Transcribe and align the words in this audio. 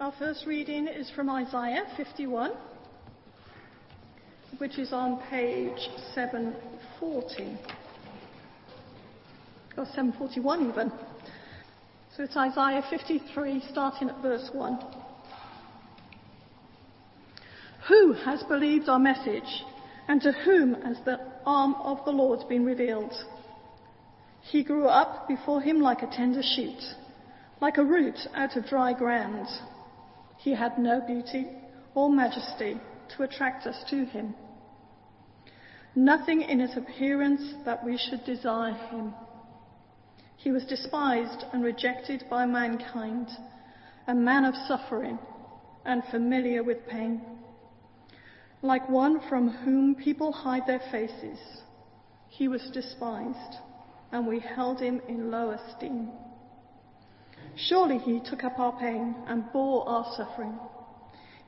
Our 0.00 0.12
first 0.18 0.44
reading 0.44 0.88
is 0.88 1.08
from 1.10 1.30
Isaiah 1.30 1.84
51, 1.96 2.50
which 4.58 4.76
is 4.76 4.92
on 4.92 5.22
page 5.30 5.88
740. 6.16 7.58
Or 9.76 9.86
741 9.86 10.68
even. 10.68 10.92
So 12.16 12.24
it's 12.24 12.36
Isaiah 12.36 12.82
53, 12.90 13.62
starting 13.70 14.10
at 14.10 14.20
verse 14.20 14.50
1. 14.52 14.80
Who 17.88 18.14
has 18.14 18.42
believed 18.48 18.88
our 18.88 18.98
message, 18.98 19.62
and 20.08 20.20
to 20.22 20.32
whom 20.32 20.74
has 20.82 20.96
the 21.04 21.20
arm 21.46 21.74
of 21.76 22.04
the 22.04 22.10
Lord 22.10 22.48
been 22.48 22.64
revealed? 22.64 23.14
He 24.42 24.64
grew 24.64 24.86
up 24.86 25.28
before 25.28 25.60
him 25.60 25.80
like 25.80 26.02
a 26.02 26.08
tender 26.08 26.42
shoot, 26.42 26.82
like 27.60 27.78
a 27.78 27.84
root 27.84 28.18
out 28.34 28.56
of 28.56 28.66
dry 28.66 28.92
ground. 28.92 29.46
He 30.38 30.54
had 30.54 30.78
no 30.78 31.00
beauty 31.00 31.46
or 31.94 32.10
majesty 32.10 32.80
to 33.16 33.22
attract 33.22 33.66
us 33.66 33.84
to 33.90 34.04
him. 34.04 34.34
Nothing 35.94 36.42
in 36.42 36.58
his 36.58 36.76
appearance 36.76 37.54
that 37.64 37.84
we 37.84 37.96
should 37.96 38.24
desire 38.24 38.74
him. 38.74 39.14
He 40.36 40.50
was 40.50 40.64
despised 40.66 41.44
and 41.52 41.62
rejected 41.62 42.24
by 42.28 42.46
mankind, 42.46 43.28
a 44.06 44.14
man 44.14 44.44
of 44.44 44.54
suffering 44.68 45.18
and 45.84 46.02
familiar 46.10 46.62
with 46.62 46.86
pain. 46.88 47.22
Like 48.60 48.88
one 48.88 49.20
from 49.28 49.50
whom 49.50 49.94
people 49.94 50.32
hide 50.32 50.66
their 50.66 50.82
faces, 50.90 51.38
he 52.28 52.48
was 52.48 52.70
despised, 52.72 53.58
and 54.10 54.26
we 54.26 54.40
held 54.40 54.80
him 54.80 55.00
in 55.08 55.30
low 55.30 55.50
esteem. 55.50 56.10
Surely 57.56 57.98
he 57.98 58.20
took 58.20 58.44
up 58.44 58.58
our 58.58 58.78
pain 58.78 59.14
and 59.26 59.50
bore 59.52 59.88
our 59.88 60.06
suffering. 60.16 60.58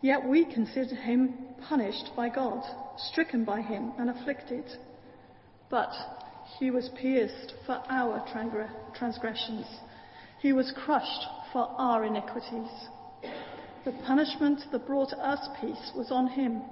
Yet 0.01 0.27
we 0.27 0.45
considered 0.45 0.99
him 0.99 1.35
punished 1.69 2.11
by 2.15 2.29
God, 2.29 2.63
stricken 2.97 3.45
by 3.45 3.61
him, 3.63 3.93
and 3.99 4.11
afflicted. 4.11 4.65
But 5.69 5.93
he 6.59 6.71
was 6.71 6.91
pierced 7.01 7.55
for 7.65 7.83
our 7.89 8.25
transgressions, 8.95 9.67
he 10.41 10.53
was 10.53 10.73
crushed 10.85 11.27
for 11.53 11.69
our 11.79 12.05
iniquities. 12.05 12.71
The 13.85 13.93
punishment 14.07 14.61
that 14.71 14.87
brought 14.87 15.13
us 15.13 15.49
peace 15.61 15.93
was 15.97 16.11
on 16.11 16.29
him, 16.29 16.63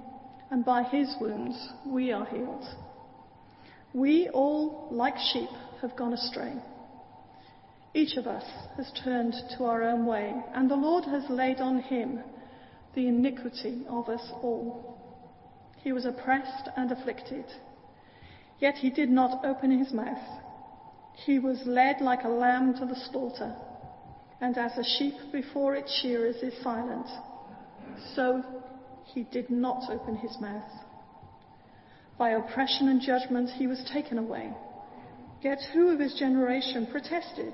and 0.51 0.63
by 0.63 0.83
his 0.83 1.13
wounds 1.19 1.57
we 1.85 2.11
are 2.11 2.25
healed. 2.25 2.65
We 3.93 4.29
all, 4.29 4.87
like 4.91 5.17
sheep, 5.17 5.49
have 5.81 5.95
gone 5.95 6.13
astray. 6.13 6.53
Each 7.95 8.17
of 8.17 8.27
us 8.27 8.43
has 8.75 8.91
turned 9.05 9.33
to 9.57 9.63
our 9.63 9.81
own 9.81 10.05
way, 10.05 10.35
and 10.53 10.69
the 10.69 10.75
Lord 10.75 11.05
has 11.05 11.29
laid 11.29 11.61
on 11.61 11.79
him 11.79 12.19
the 12.93 13.07
iniquity 13.07 13.85
of 13.87 14.09
us 14.09 14.33
all. 14.43 14.97
He 15.81 15.93
was 15.93 16.03
oppressed 16.03 16.67
and 16.75 16.91
afflicted, 16.91 17.45
yet 18.59 18.75
he 18.75 18.89
did 18.89 19.09
not 19.09 19.45
open 19.45 19.71
his 19.79 19.93
mouth. 19.93 20.41
He 21.25 21.39
was 21.39 21.61
led 21.65 22.01
like 22.01 22.25
a 22.25 22.27
lamb 22.27 22.73
to 22.79 22.85
the 22.85 22.99
slaughter, 23.09 23.55
and 24.41 24.57
as 24.57 24.77
a 24.77 24.83
sheep 24.83 25.15
before 25.31 25.75
its 25.75 25.97
shearers 26.01 26.35
is 26.43 26.53
silent, 26.61 27.07
so 28.13 28.43
he 29.05 29.23
did 29.23 29.49
not 29.49 29.89
open 29.89 30.17
his 30.17 30.37
mouth. 30.41 30.69
By 32.17 32.31
oppression 32.31 32.89
and 32.89 32.99
judgment 32.99 33.51
he 33.51 33.67
was 33.67 33.89
taken 33.93 34.17
away. 34.17 34.53
Yet 35.41 35.59
who 35.73 35.89
of 35.91 35.99
his 35.99 36.15
generation 36.15 36.87
protested? 36.91 37.53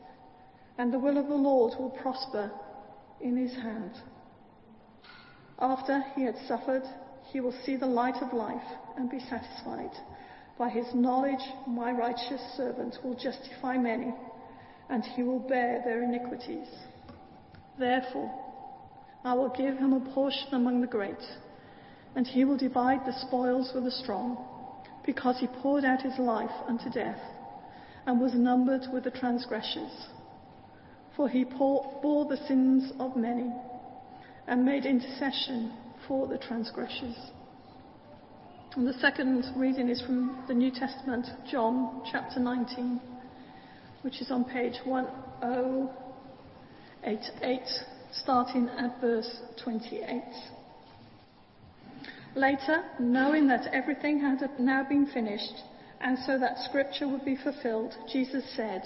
and 0.81 0.91
the 0.91 0.97
will 0.97 1.19
of 1.19 1.27
the 1.27 1.35
Lord 1.35 1.75
will 1.77 1.91
prosper 1.91 2.49
in 3.21 3.37
his 3.37 3.53
hand. 3.53 3.91
After 5.59 6.03
he 6.15 6.23
had 6.23 6.33
suffered, 6.47 6.81
he 7.31 7.39
will 7.39 7.53
see 7.63 7.75
the 7.75 7.85
light 7.85 8.15
of 8.19 8.33
life 8.33 8.65
and 8.97 9.07
be 9.07 9.19
satisfied. 9.19 9.91
By 10.57 10.69
his 10.69 10.87
knowledge, 10.95 11.43
my 11.67 11.91
righteous 11.91 12.41
servant 12.57 12.97
will 13.03 13.13
justify 13.13 13.77
many, 13.77 14.11
and 14.89 15.03
he 15.03 15.21
will 15.21 15.37
bear 15.37 15.83
their 15.85 16.01
iniquities. 16.01 16.67
Therefore, 17.77 18.31
I 19.23 19.35
will 19.35 19.49
give 19.49 19.77
him 19.77 19.93
a 19.93 20.13
portion 20.15 20.47
among 20.51 20.81
the 20.81 20.87
great, 20.87 21.23
and 22.15 22.25
he 22.25 22.43
will 22.43 22.57
divide 22.57 23.05
the 23.05 23.19
spoils 23.27 23.71
with 23.75 23.83
the 23.83 23.91
strong, 23.91 24.35
because 25.05 25.37
he 25.39 25.61
poured 25.61 25.85
out 25.85 26.01
his 26.01 26.17
life 26.17 26.49
unto 26.67 26.89
death, 26.89 27.21
and 28.07 28.19
was 28.19 28.33
numbered 28.33 28.87
with 28.91 29.03
the 29.03 29.11
transgressors 29.11 30.07
for 31.21 31.29
he 31.29 31.43
bore 31.43 32.25
the 32.25 32.37
sins 32.47 32.91
of 32.99 33.15
many 33.15 33.53
and 34.47 34.65
made 34.65 34.87
intercession 34.87 35.71
for 36.07 36.27
the 36.27 36.39
transgressors. 36.39 37.15
And 38.75 38.87
the 38.87 38.93
second 38.93 39.45
reading 39.55 39.87
is 39.87 40.01
from 40.01 40.43
the 40.47 40.55
New 40.55 40.71
Testament, 40.71 41.27
John 41.51 42.01
chapter 42.11 42.39
19, 42.39 42.99
which 44.01 44.19
is 44.19 44.31
on 44.31 44.45
page 44.45 44.79
1088, 44.83 47.59
starting 48.13 48.67
at 48.69 48.99
verse 48.99 49.41
28. 49.63 50.23
Later, 52.33 52.83
knowing 52.99 53.47
that 53.49 53.71
everything 53.71 54.21
had 54.21 54.59
now 54.59 54.83
been 54.89 55.05
finished, 55.05 55.53
and 55.99 56.17
so 56.25 56.39
that 56.39 56.57
scripture 56.67 57.07
would 57.07 57.23
be 57.23 57.35
fulfilled, 57.35 57.93
Jesus 58.11 58.43
said, 58.55 58.81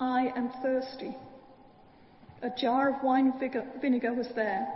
I 0.00 0.32
am 0.34 0.50
thirsty. 0.62 1.14
A 2.42 2.50
jar 2.50 2.90
of 2.90 3.02
wine 3.02 3.32
vinegar 3.80 4.12
was 4.12 4.28
there, 4.34 4.66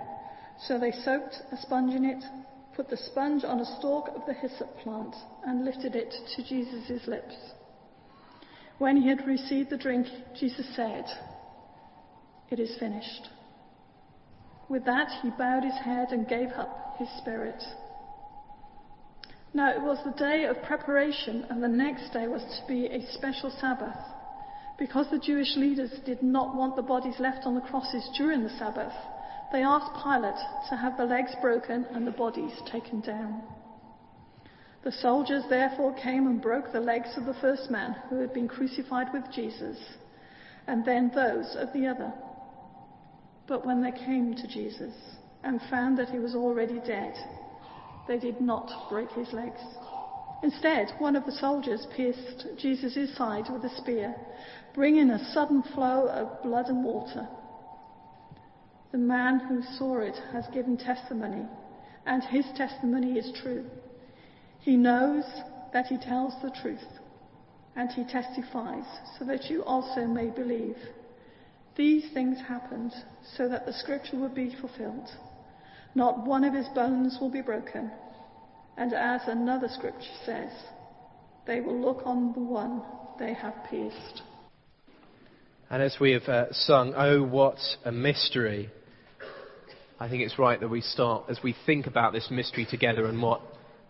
so 0.67 0.79
they 0.79 0.93
soaked 0.93 1.37
a 1.53 1.57
sponge 1.59 1.95
in 1.95 2.05
it, 2.05 2.25
put 2.75 2.89
the 2.89 2.97
sponge 2.97 3.45
on 3.45 3.61
a 3.61 3.79
stalk 3.79 4.09
of 4.15 4.25
the 4.27 4.33
hyssop 4.33 4.79
plant, 4.79 5.15
and 5.45 5.65
lifted 5.65 5.95
it 5.95 6.15
to 6.37 6.43
Jesus' 6.43 7.07
lips. 7.07 7.35
When 8.79 8.97
he 8.97 9.09
had 9.09 9.27
received 9.27 9.69
the 9.69 9.77
drink, 9.77 10.07
Jesus 10.39 10.67
said, 10.75 11.05
It 12.51 12.59
is 12.59 12.79
finished. 12.79 13.29
With 14.71 14.85
that, 14.87 15.09
he 15.23 15.31
bowed 15.31 15.65
his 15.65 15.79
head 15.85 16.13
and 16.13 16.27
gave 16.27 16.49
up 16.51 16.97
his 16.99 17.09
spirit. 17.19 17.63
Now, 19.53 19.71
it 19.71 19.83
was 19.83 19.99
the 20.05 20.13
day 20.13 20.45
of 20.45 20.63
preparation, 20.63 21.45
and 21.51 21.63
the 21.63 21.69
next 21.69 22.13
day 22.13 22.29
was 22.29 22.43
to 22.43 22.69
be 22.69 22.87
a 22.87 23.05
special 23.13 23.51
Sabbath. 23.61 23.99
Because 24.81 25.11
the 25.11 25.19
Jewish 25.19 25.57
leaders 25.57 25.91
did 26.07 26.23
not 26.23 26.57
want 26.57 26.75
the 26.75 26.83
bodies 26.83 27.21
left 27.21 27.45
on 27.45 27.55
the 27.55 27.61
crosses 27.61 28.09
during 28.17 28.43
the 28.43 28.59
Sabbath, 28.59 28.95
they 29.53 29.63
asked 29.63 30.03
Pilate 30.03 30.41
to 30.71 30.77
have 30.77 30.97
the 30.97 31.05
legs 31.05 31.33
broken 31.43 31.85
and 31.93 32.07
the 32.07 32.11
bodies 32.13 32.53
taken 32.73 33.03
down. 33.03 33.43
The 34.83 34.91
soldiers 34.91 35.45
therefore 35.51 35.93
came 36.03 36.27
and 36.27 36.41
broke 36.41 36.73
the 36.73 36.81
legs 36.81 37.11
of 37.19 37.27
the 37.27 37.35
first 37.43 37.71
man 37.71 37.95
who 38.09 38.21
had 38.21 38.33
been 38.33 38.49
crucified 38.49 39.09
with 39.13 39.31
Jesus, 39.31 39.77
and 40.67 40.83
then 40.83 41.13
those 41.15 41.55
of 41.57 41.71
the 41.75 41.87
other. 41.87 42.11
But 43.47 43.67
when 43.67 43.83
they 43.83 43.93
came 43.93 44.35
to 44.35 44.49
Jesus 44.49 44.95
and 45.45 45.61
found 45.69 45.99
that 45.99 46.09
he 46.09 46.19
was 46.19 46.35
already 46.35 46.81
dead, 46.87 47.15
they 48.09 48.19
did 48.19 48.41
not 48.41 48.89
break 48.89 49.11
his 49.11 49.31
legs. 49.35 49.61
Instead, 50.43 50.95
one 50.99 51.17
of 51.17 51.27
the 51.27 51.33
soldiers 51.33 51.87
pierced 51.95 52.47
Jesus' 52.57 53.15
side 53.15 53.45
with 53.53 53.63
a 53.65 53.77
spear, 53.77 54.15
bringing 54.81 55.11
a 55.11 55.33
sudden 55.35 55.63
flow 55.75 56.09
of 56.09 56.43
blood 56.43 56.69
and 56.69 56.83
water. 56.83 57.29
The 58.93 58.97
man 58.97 59.39
who 59.41 59.63
saw 59.77 59.99
it 59.99 60.17
has 60.33 60.47
given 60.55 60.79
testimony, 60.79 61.45
and 62.07 62.23
his 62.25 62.47
testimony 62.57 63.19
is 63.19 63.31
true. 63.43 63.67
He 64.61 64.79
knows 64.79 65.25
that 65.75 65.85
he 65.85 65.99
tells 65.99 66.33
the 66.41 66.51
truth, 66.63 66.89
and 67.77 67.91
he 67.91 68.05
testifies 68.05 68.87
so 69.19 69.27
that 69.27 69.51
you 69.51 69.63
also 69.65 70.07
may 70.07 70.31
believe. 70.31 70.79
These 71.77 72.11
things 72.15 72.39
happened 72.39 72.95
so 73.37 73.51
that 73.51 73.67
the 73.67 73.75
scripture 73.75 74.17
would 74.17 74.35
be 74.35 74.57
fulfilled. 74.63 75.11
Not 75.95 76.25
one 76.25 76.43
of 76.43 76.55
his 76.55 76.69
bones 76.75 77.19
will 77.21 77.31
be 77.31 77.43
broken. 77.43 77.91
And 78.79 78.95
as 78.95 79.21
another 79.27 79.69
scripture 79.69 80.17
says, 80.25 80.53
they 81.47 81.61
will 81.61 81.79
look 81.79 82.01
on 82.07 82.33
the 82.33 82.41
one 82.41 82.81
they 83.19 83.35
have 83.35 83.63
pierced. 83.69 84.23
And 85.73 85.85
as 85.85 85.97
we 86.01 86.11
have 86.13 86.25
uh, 86.25 86.53
sung, 86.53 86.95
Oh, 86.97 87.23
what 87.23 87.59
a 87.85 87.93
mystery, 87.93 88.71
I 90.01 90.09
think 90.09 90.25
it's 90.25 90.37
right 90.37 90.59
that 90.59 90.69
we 90.69 90.81
start, 90.81 91.27
as 91.29 91.39
we 91.45 91.55
think 91.65 91.87
about 91.87 92.13
this 92.13 92.29
mystery 92.29 92.67
together 92.69 93.07
and 93.07 93.23
what 93.23 93.41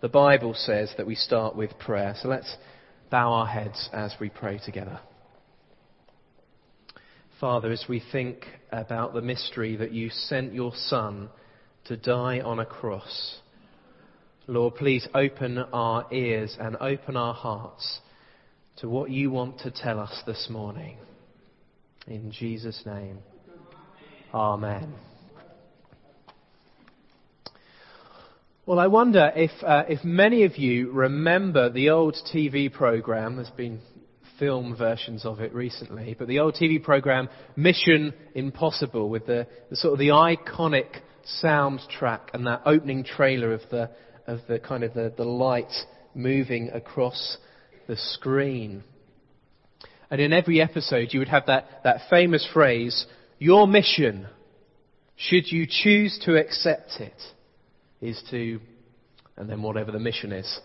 the 0.02 0.08
Bible 0.08 0.52
says, 0.52 0.92
that 0.98 1.06
we 1.06 1.14
start 1.14 1.56
with 1.56 1.78
prayer. 1.78 2.14
So 2.20 2.28
let's 2.28 2.54
bow 3.10 3.32
our 3.32 3.46
heads 3.46 3.88
as 3.94 4.14
we 4.20 4.28
pray 4.28 4.60
together. 4.62 5.00
Father, 7.40 7.72
as 7.72 7.86
we 7.88 8.02
think 8.12 8.44
about 8.70 9.14
the 9.14 9.22
mystery 9.22 9.74
that 9.76 9.92
you 9.92 10.10
sent 10.10 10.52
your 10.52 10.72
Son 10.74 11.30
to 11.86 11.96
die 11.96 12.40
on 12.40 12.60
a 12.60 12.66
cross, 12.66 13.38
Lord, 14.46 14.74
please 14.74 15.08
open 15.14 15.56
our 15.72 16.06
ears 16.12 16.54
and 16.60 16.76
open 16.78 17.16
our 17.16 17.32
hearts 17.32 18.00
to 18.76 18.88
what 18.90 19.10
you 19.10 19.30
want 19.30 19.60
to 19.60 19.70
tell 19.70 19.98
us 19.98 20.22
this 20.26 20.48
morning. 20.50 20.98
In 22.06 22.30
Jesus' 22.30 22.82
name. 22.86 23.18
Amen. 24.32 24.94
Well, 28.66 28.78
I 28.78 28.86
wonder 28.86 29.32
if, 29.34 29.50
uh, 29.62 29.84
if 29.88 30.04
many 30.04 30.44
of 30.44 30.56
you 30.56 30.92
remember 30.92 31.70
the 31.70 31.90
old 31.90 32.16
TV 32.32 32.72
program. 32.72 33.36
There's 33.36 33.50
been 33.50 33.80
film 34.38 34.74
versions 34.76 35.24
of 35.26 35.40
it 35.40 35.52
recently, 35.52 36.14
but 36.18 36.28
the 36.28 36.38
old 36.38 36.54
TV 36.54 36.82
program 36.82 37.28
Mission 37.56 38.14
Impossible 38.34 39.10
with 39.10 39.26
the, 39.26 39.46
the 39.68 39.76
sort 39.76 39.92
of 39.92 39.98
the 39.98 40.08
iconic 40.08 41.00
soundtrack 41.42 42.20
and 42.32 42.46
that 42.46 42.62
opening 42.64 43.04
trailer 43.04 43.52
of 43.52 43.60
the, 43.70 43.90
of 44.26 44.40
the 44.48 44.58
kind 44.58 44.84
of 44.84 44.94
the, 44.94 45.12
the 45.16 45.24
light 45.24 45.72
moving 46.14 46.70
across 46.70 47.36
the 47.86 47.96
screen. 47.96 48.82
And 50.10 50.20
in 50.20 50.32
every 50.32 50.60
episode, 50.60 51.08
you 51.12 51.20
would 51.20 51.28
have 51.28 51.46
that, 51.46 51.82
that 51.84 52.02
famous 52.10 52.46
phrase, 52.52 53.06
your 53.38 53.68
mission, 53.68 54.26
should 55.16 55.50
you 55.50 55.66
choose 55.68 56.18
to 56.24 56.36
accept 56.36 56.98
it, 56.98 57.14
is 58.00 58.20
to, 58.30 58.60
and 59.36 59.48
then 59.48 59.62
whatever 59.62 59.92
the 59.92 60.00
mission 60.00 60.32
is. 60.32 60.60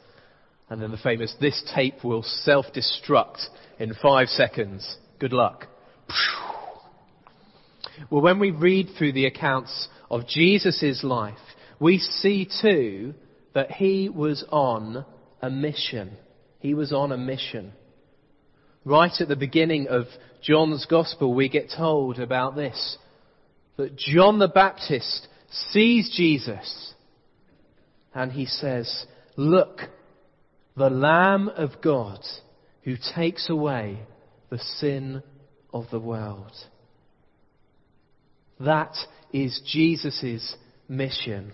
And 0.69 0.81
then 0.81 0.89
the 0.89 0.97
famous, 0.97 1.35
this 1.39 1.61
tape 1.75 2.03
will 2.03 2.23
self-destruct 2.23 3.37
in 3.77 3.93
five 4.01 4.29
seconds. 4.29 4.97
Good 5.19 5.33
luck. 5.33 5.67
Well, 8.09 8.21
when 8.21 8.39
we 8.39 8.51
read 8.51 8.89
through 8.97 9.13
the 9.13 9.27
accounts 9.27 9.87
of 10.09 10.27
Jesus' 10.27 11.03
life, 11.03 11.37
we 11.79 11.99
see 11.99 12.49
too 12.61 13.13
that 13.53 13.71
he 13.71 14.09
was 14.09 14.43
on 14.51 15.05
a 15.41 15.49
mission. 15.49 16.17
He 16.59 16.73
was 16.73 16.91
on 16.91 17.11
a 17.11 17.17
mission. 17.17 17.73
Right 18.85 19.11
at 19.19 19.27
the 19.27 19.35
beginning 19.35 19.87
of 19.87 20.05
John's 20.43 20.85
Gospel, 20.85 21.33
we 21.33 21.49
get 21.49 21.73
told 21.75 22.19
about 22.19 22.55
this. 22.55 22.97
That 23.77 23.97
John 23.97 24.37
the 24.37 24.47
Baptist 24.47 25.27
sees 25.71 26.13
Jesus 26.15 26.93
and 28.13 28.31
he 28.31 28.45
says, 28.45 29.05
Look, 29.35 29.81
the 30.77 30.91
Lamb 30.91 31.49
of 31.49 31.81
God 31.81 32.19
who 32.83 32.95
takes 33.15 33.49
away 33.49 33.99
the 34.51 34.59
sin 34.59 35.23
of 35.73 35.85
the 35.89 35.99
world. 35.99 36.53
That 38.59 38.95
is 39.33 39.61
Jesus' 39.65 40.55
mission. 40.87 41.53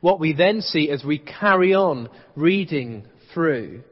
What 0.00 0.18
we 0.18 0.34
then 0.34 0.60
see 0.60 0.90
as 0.90 1.04
we 1.04 1.18
carry 1.18 1.74
on 1.74 2.08
reading 2.34 3.06
through 3.32 3.84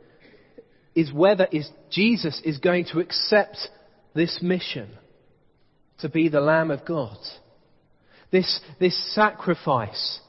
is 0.94 1.12
whether 1.12 1.46
is 1.50 1.68
Jesus 1.90 2.40
is 2.44 2.58
going 2.58 2.86
to 2.92 3.00
accept 3.00 3.56
this 4.14 4.40
mission 4.42 4.90
to 5.98 6.08
be 6.08 6.28
the 6.28 6.40
Lamb 6.40 6.70
of 6.70 6.84
God. 6.84 7.16
This, 8.30 8.60
this 8.80 9.14
sacrifice 9.14 10.20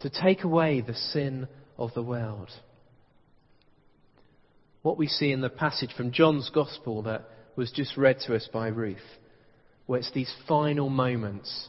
to 0.00 0.10
take 0.10 0.44
away 0.44 0.80
the 0.80 0.94
sin 0.94 1.48
of 1.78 1.94
the 1.94 2.02
world. 2.02 2.50
What 4.82 4.98
we 4.98 5.06
see 5.06 5.32
in 5.32 5.40
the 5.40 5.48
passage 5.48 5.90
from 5.96 6.12
John's 6.12 6.50
Gospel 6.50 7.02
that 7.02 7.28
was 7.56 7.70
just 7.70 7.96
read 7.96 8.20
to 8.26 8.34
us 8.34 8.48
by 8.52 8.68
Ruth, 8.68 8.98
where 9.86 9.98
it's 9.98 10.12
these 10.12 10.32
final 10.46 10.90
moments 10.90 11.68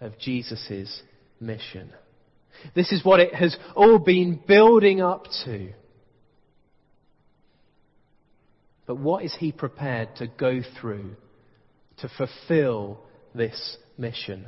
of 0.00 0.18
Jesus' 0.18 1.02
mission. 1.40 1.92
This 2.74 2.92
is 2.92 3.04
what 3.04 3.20
it 3.20 3.34
has 3.34 3.56
all 3.74 3.98
been 3.98 4.40
building 4.46 5.00
up 5.00 5.26
to. 5.44 5.72
But 8.86 8.98
what 8.98 9.24
is 9.24 9.34
he 9.38 9.52
prepared 9.52 10.16
to 10.16 10.28
go 10.28 10.62
through 10.80 11.16
to 11.98 12.08
fulfill 12.08 13.00
this 13.34 13.76
mission? 13.98 14.46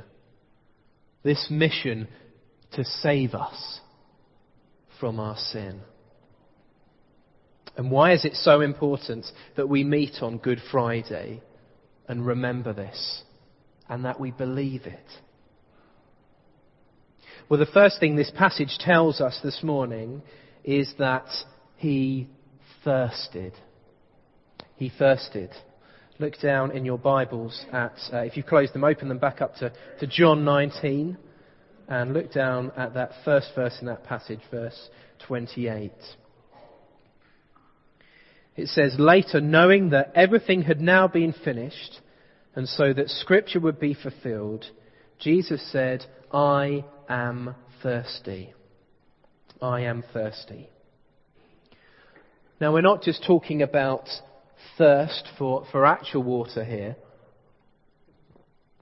This 1.23 1.47
mission 1.49 2.07
to 2.73 2.85
save 2.85 3.33
us 3.33 3.81
from 4.99 5.19
our 5.19 5.35
sin. 5.35 5.81
And 7.75 7.91
why 7.91 8.13
is 8.13 8.25
it 8.25 8.35
so 8.35 8.61
important 8.61 9.25
that 9.55 9.69
we 9.69 9.83
meet 9.83 10.21
on 10.21 10.37
Good 10.37 10.61
Friday 10.71 11.41
and 12.07 12.25
remember 12.25 12.73
this 12.73 13.23
and 13.87 14.05
that 14.05 14.19
we 14.19 14.31
believe 14.31 14.85
it? 14.85 15.05
Well, 17.47 17.59
the 17.59 17.65
first 17.65 17.99
thing 17.99 18.15
this 18.15 18.31
passage 18.31 18.77
tells 18.79 19.21
us 19.21 19.39
this 19.43 19.63
morning 19.63 20.21
is 20.63 20.93
that 20.99 21.27
he 21.77 22.27
thirsted 22.83 23.53
he 24.79 24.89
thirsted. 24.89 25.51
Look 26.19 26.39
down 26.41 26.71
in 26.75 26.85
your 26.85 26.97
Bibles 26.97 27.65
at, 27.71 27.93
uh, 28.11 28.19
if 28.19 28.35
you 28.37 28.43
close 28.43 28.71
them, 28.71 28.83
open 28.83 29.09
them 29.09 29.19
back 29.19 29.41
up 29.41 29.55
to, 29.57 29.71
to 29.99 30.07
John 30.07 30.43
19 30.43 31.17
and 31.89 32.13
look 32.13 32.31
down 32.31 32.71
at 32.77 32.93
that 32.93 33.11
first 33.25 33.51
verse 33.55 33.77
in 33.81 33.87
that 33.87 34.05
passage, 34.05 34.39
verse 34.49 34.89
28. 35.27 35.91
It 38.55 38.67
says, 38.67 38.95
Later, 38.97 39.41
knowing 39.41 39.89
that 39.89 40.11
everything 40.15 40.63
had 40.63 40.79
now 40.79 41.07
been 41.07 41.33
finished, 41.43 41.99
and 42.55 42.67
so 42.67 42.93
that 42.93 43.09
Scripture 43.09 43.59
would 43.59 43.79
be 43.79 43.93
fulfilled, 43.93 44.65
Jesus 45.19 45.61
said, 45.71 46.05
I 46.31 46.85
am 47.09 47.55
thirsty. 47.83 48.53
I 49.61 49.81
am 49.81 50.03
thirsty. 50.13 50.69
Now, 52.61 52.73
we're 52.73 52.81
not 52.81 53.01
just 53.01 53.25
talking 53.25 53.61
about 53.61 54.07
thirst 54.77 55.27
for, 55.37 55.65
for 55.71 55.85
actual 55.85 56.23
water 56.23 56.63
here, 56.63 56.95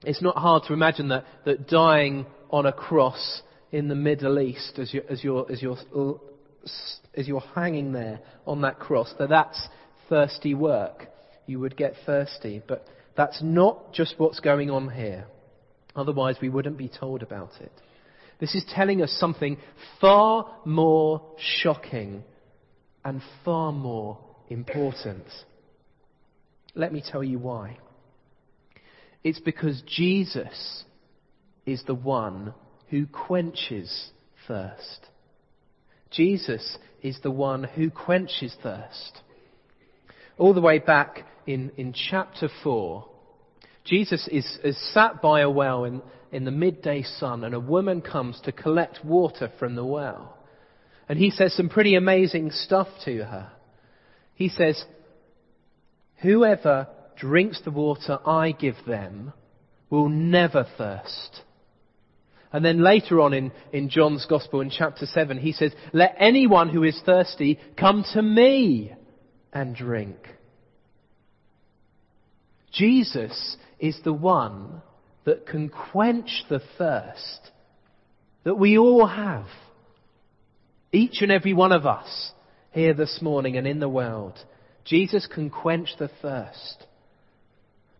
it's 0.04 0.22
not 0.22 0.36
hard 0.36 0.62
to 0.64 0.72
imagine 0.72 1.08
that, 1.08 1.24
that 1.44 1.68
dying 1.68 2.26
on 2.50 2.66
a 2.66 2.72
cross 2.72 3.42
in 3.72 3.88
the 3.88 3.94
Middle 3.94 4.38
East 4.38 4.78
as 4.78 4.94
you're, 4.94 5.10
as 5.10 5.22
you're, 5.22 5.50
as 5.50 5.60
you're, 5.60 6.20
as 7.14 7.26
you're 7.28 7.40
hanging 7.54 7.92
there 7.92 8.20
on 8.46 8.62
that 8.62 8.78
cross, 8.78 9.12
that 9.18 9.28
that's 9.28 9.68
thirsty 10.08 10.54
work. 10.54 11.08
You 11.46 11.60
would 11.60 11.76
get 11.76 11.94
thirsty. 12.06 12.62
But 12.66 12.86
that's 13.16 13.40
not 13.42 13.92
just 13.92 14.14
what's 14.18 14.40
going 14.40 14.70
on 14.70 14.90
here. 14.90 15.26
Otherwise, 15.96 16.36
we 16.40 16.48
wouldn't 16.48 16.78
be 16.78 16.88
told 16.88 17.22
about 17.22 17.50
it. 17.60 17.72
This 18.38 18.54
is 18.54 18.64
telling 18.72 19.02
us 19.02 19.10
something 19.18 19.58
far 20.00 20.58
more 20.64 21.22
shocking 21.38 22.22
and 23.04 23.20
far 23.44 23.72
more 23.72 24.18
important. 24.48 25.24
Let 26.78 26.92
me 26.92 27.02
tell 27.04 27.24
you 27.24 27.40
why. 27.40 27.76
It's 29.24 29.40
because 29.40 29.82
Jesus 29.84 30.84
is 31.66 31.82
the 31.86 31.94
one 31.94 32.54
who 32.88 33.06
quenches 33.06 34.10
thirst. 34.46 35.06
Jesus 36.12 36.78
is 37.02 37.18
the 37.22 37.32
one 37.32 37.64
who 37.64 37.90
quenches 37.90 38.56
thirst. 38.62 39.20
All 40.38 40.54
the 40.54 40.60
way 40.60 40.78
back 40.78 41.26
in, 41.48 41.72
in 41.76 41.92
chapter 41.92 42.48
4, 42.62 43.04
Jesus 43.84 44.28
is, 44.30 44.46
is 44.62 44.94
sat 44.94 45.20
by 45.20 45.40
a 45.40 45.50
well 45.50 45.82
in, 45.82 46.00
in 46.30 46.44
the 46.44 46.52
midday 46.52 47.02
sun, 47.02 47.42
and 47.42 47.56
a 47.56 47.60
woman 47.60 48.02
comes 48.02 48.40
to 48.44 48.52
collect 48.52 49.04
water 49.04 49.50
from 49.58 49.74
the 49.74 49.84
well. 49.84 50.38
And 51.08 51.18
he 51.18 51.30
says 51.30 51.56
some 51.56 51.70
pretty 51.70 51.96
amazing 51.96 52.52
stuff 52.52 52.86
to 53.04 53.24
her. 53.24 53.50
He 54.34 54.48
says, 54.48 54.84
Whoever 56.22 56.88
drinks 57.16 57.60
the 57.64 57.70
water 57.70 58.18
I 58.26 58.52
give 58.52 58.76
them 58.86 59.32
will 59.90 60.08
never 60.08 60.66
thirst. 60.76 61.42
And 62.52 62.64
then 62.64 62.82
later 62.82 63.20
on 63.20 63.34
in, 63.34 63.52
in 63.72 63.90
John's 63.90 64.26
Gospel 64.26 64.60
in 64.60 64.70
chapter 64.70 65.06
7, 65.06 65.38
he 65.38 65.52
says, 65.52 65.72
Let 65.92 66.16
anyone 66.18 66.70
who 66.70 66.82
is 66.82 67.00
thirsty 67.04 67.58
come 67.78 68.04
to 68.14 68.22
me 68.22 68.92
and 69.52 69.76
drink. 69.76 70.16
Jesus 72.72 73.56
is 73.78 73.98
the 74.02 74.12
one 74.12 74.82
that 75.24 75.46
can 75.46 75.68
quench 75.68 76.44
the 76.48 76.62
thirst 76.78 77.50
that 78.44 78.54
we 78.54 78.78
all 78.78 79.06
have. 79.06 79.46
Each 80.90 81.20
and 81.20 81.30
every 81.30 81.52
one 81.52 81.72
of 81.72 81.84
us 81.84 82.32
here 82.70 82.94
this 82.94 83.20
morning 83.20 83.58
and 83.58 83.66
in 83.66 83.78
the 83.78 83.88
world. 83.88 84.38
Jesus 84.88 85.26
can 85.26 85.50
quench 85.50 85.90
the 85.98 86.08
thirst 86.22 86.86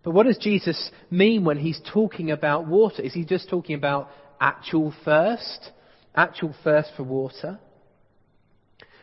But 0.03 0.13
what 0.13 0.27
does 0.27 0.39
Jesus 0.39 0.91
mean 1.11 1.45
when 1.45 1.59
he's 1.59 1.81
talking 1.93 2.31
about 2.31 2.67
water? 2.67 3.03
Is 3.03 3.13
he 3.13 3.25
just 3.25 3.51
talking 3.51 3.75
about 3.75 4.11
actual 4.41 4.95
thirst? 5.05 5.71
Actual 6.15 6.55
thirst 6.65 6.93
for 6.97 7.03
water? 7.03 7.59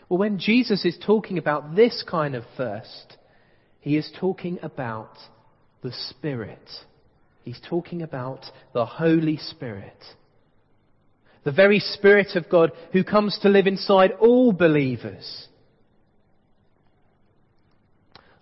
Well, 0.09 0.17
when 0.17 0.39
Jesus 0.39 0.83
is 0.85 0.97
talking 1.05 1.37
about 1.37 1.75
this 1.75 2.03
kind 2.07 2.35
of 2.35 2.43
thirst, 2.57 3.17
he 3.81 3.97
is 3.97 4.11
talking 4.19 4.59
about 4.63 5.17
the 5.81 5.91
Spirit. 6.09 6.69
He's 7.43 7.61
talking 7.69 8.01
about 8.01 8.45
the 8.73 8.85
Holy 8.85 9.37
Spirit. 9.37 9.97
The 11.43 11.51
very 11.51 11.79
Spirit 11.79 12.35
of 12.35 12.49
God 12.49 12.71
who 12.93 13.03
comes 13.03 13.37
to 13.43 13.49
live 13.49 13.67
inside 13.67 14.11
all 14.19 14.51
believers. 14.51 15.47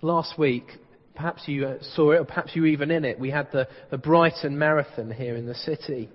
Last 0.03 0.38
week, 0.38 0.65
perhaps 1.15 1.48
you 1.48 1.65
uh, 1.65 1.77
saw 1.95 2.12
it, 2.12 2.17
or 2.17 2.25
perhaps 2.25 2.53
you 2.55 2.63
were 2.63 2.67
even 2.67 2.91
in 2.91 3.05
it, 3.05 3.17
we 3.17 3.29
had 3.29 3.48
the, 3.53 3.69
the 3.89 3.98
Brighton 3.98 4.60
Marathon 4.60 5.10
here 5.10 5.38
in 5.38 5.45
the 5.45 5.55
city. 5.55 6.10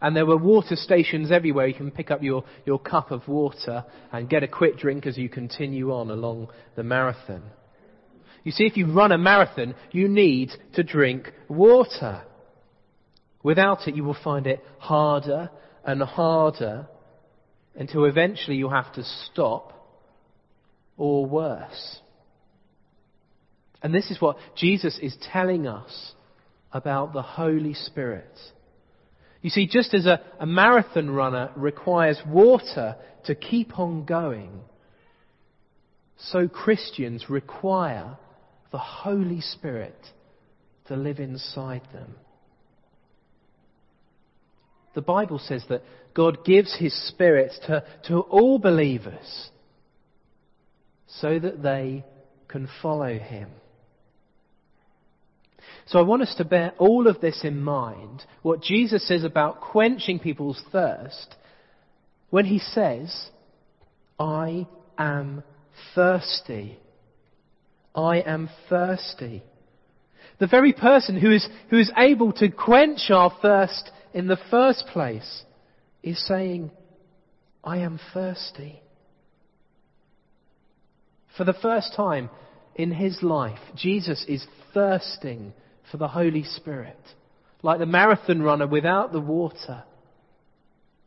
And 0.00 0.16
there 0.16 0.26
were 0.26 0.36
water 0.36 0.74
stations 0.74 1.30
everywhere. 1.30 1.68
You 1.68 1.74
can 1.74 1.92
pick 1.92 2.10
up 2.10 2.24
your, 2.24 2.42
your 2.66 2.80
cup 2.80 3.12
of 3.12 3.28
water 3.28 3.84
and 4.10 4.28
get 4.28 4.42
a 4.42 4.48
quick 4.48 4.78
drink 4.78 5.06
as 5.06 5.16
you 5.16 5.28
continue 5.28 5.92
on 5.92 6.10
along 6.10 6.48
the 6.74 6.82
marathon. 6.82 7.44
You 8.42 8.50
see, 8.50 8.64
if 8.64 8.76
you 8.76 8.92
run 8.92 9.12
a 9.12 9.18
marathon, 9.18 9.76
you 9.92 10.08
need 10.08 10.50
to 10.74 10.82
drink 10.82 11.32
water. 11.48 12.22
Without 13.44 13.86
it, 13.86 13.94
you 13.94 14.02
will 14.02 14.18
find 14.24 14.48
it 14.48 14.60
harder 14.78 15.50
and 15.84 16.02
harder 16.02 16.88
until 17.76 18.06
eventually 18.06 18.56
you 18.56 18.70
have 18.70 18.92
to 18.94 19.04
stop 19.04 19.72
or 20.96 21.26
worse. 21.26 22.00
And 23.82 23.94
this 23.94 24.10
is 24.10 24.20
what 24.20 24.36
Jesus 24.56 24.98
is 25.02 25.16
telling 25.32 25.66
us 25.66 26.12
about 26.72 27.12
the 27.12 27.22
Holy 27.22 27.74
Spirit. 27.74 28.38
You 29.42 29.50
see, 29.50 29.66
just 29.66 29.92
as 29.92 30.06
a, 30.06 30.20
a, 30.38 30.46
marathon 30.46 31.10
runner 31.10 31.50
requires 31.56 32.18
water 32.26 32.96
to 33.24 33.34
keep 33.34 33.78
on 33.78 34.04
going, 34.04 34.60
so 36.16 36.46
Christians 36.46 37.28
require 37.28 38.16
the 38.70 38.78
Holy 38.78 39.40
Spirit 39.40 39.96
to 40.86 40.96
live 40.96 41.18
inside 41.18 41.82
them. 41.92 42.14
The 44.94 45.02
Bible 45.02 45.40
says 45.40 45.64
that 45.68 45.82
God 46.14 46.44
gives 46.44 46.76
His 46.76 46.94
Spirit 47.08 47.52
to, 47.66 47.84
to 48.06 48.20
all 48.20 48.58
believers 48.58 49.50
so 51.08 51.38
that 51.38 51.62
they 51.62 52.04
can 52.46 52.68
follow 52.80 53.18
Him. 53.18 53.48
So 55.86 55.98
I 55.98 56.02
want 56.02 56.22
us 56.22 56.34
to 56.36 56.44
bear 56.44 56.72
all 56.78 57.06
of 57.08 57.20
this 57.20 57.44
in 57.44 57.62
mind, 57.62 58.24
what 58.42 58.62
Jesus 58.62 59.06
says 59.06 59.24
about 59.24 59.60
quenching 59.60 60.18
people's 60.18 60.62
thirst, 60.70 61.34
when 62.30 62.44
he 62.46 62.58
says, 62.58 63.30
I 64.18 64.66
am 64.96 65.42
thirsty. 65.94 66.78
I 67.94 68.20
am 68.20 68.48
thirsty. 68.68 69.42
The 70.38 70.46
very 70.46 70.72
person 70.72 71.18
who 71.20 71.30
is, 71.30 71.46
who 71.68 71.78
is 71.78 71.92
able 71.96 72.32
to 72.34 72.48
quench 72.48 73.10
our 73.10 73.32
thirst 73.42 73.90
in 74.14 74.28
the 74.28 74.38
first 74.50 74.86
place 74.92 75.42
is 76.02 76.24
saying, 76.26 76.70
I 77.62 77.78
am 77.78 78.00
thirsty. 78.14 78.80
For 81.36 81.44
the 81.44 81.52
first 81.52 81.94
time 81.94 82.30
in 82.74 82.92
his 82.92 83.22
life, 83.22 83.60
Jesus 83.74 84.24
is 84.28 84.44
thirsting 84.74 85.52
for 85.90 85.96
the 85.96 86.08
Holy 86.08 86.44
Spirit. 86.44 86.98
Like 87.62 87.78
the 87.78 87.86
marathon 87.86 88.42
runner 88.42 88.66
without 88.66 89.12
the 89.12 89.20
water. 89.20 89.84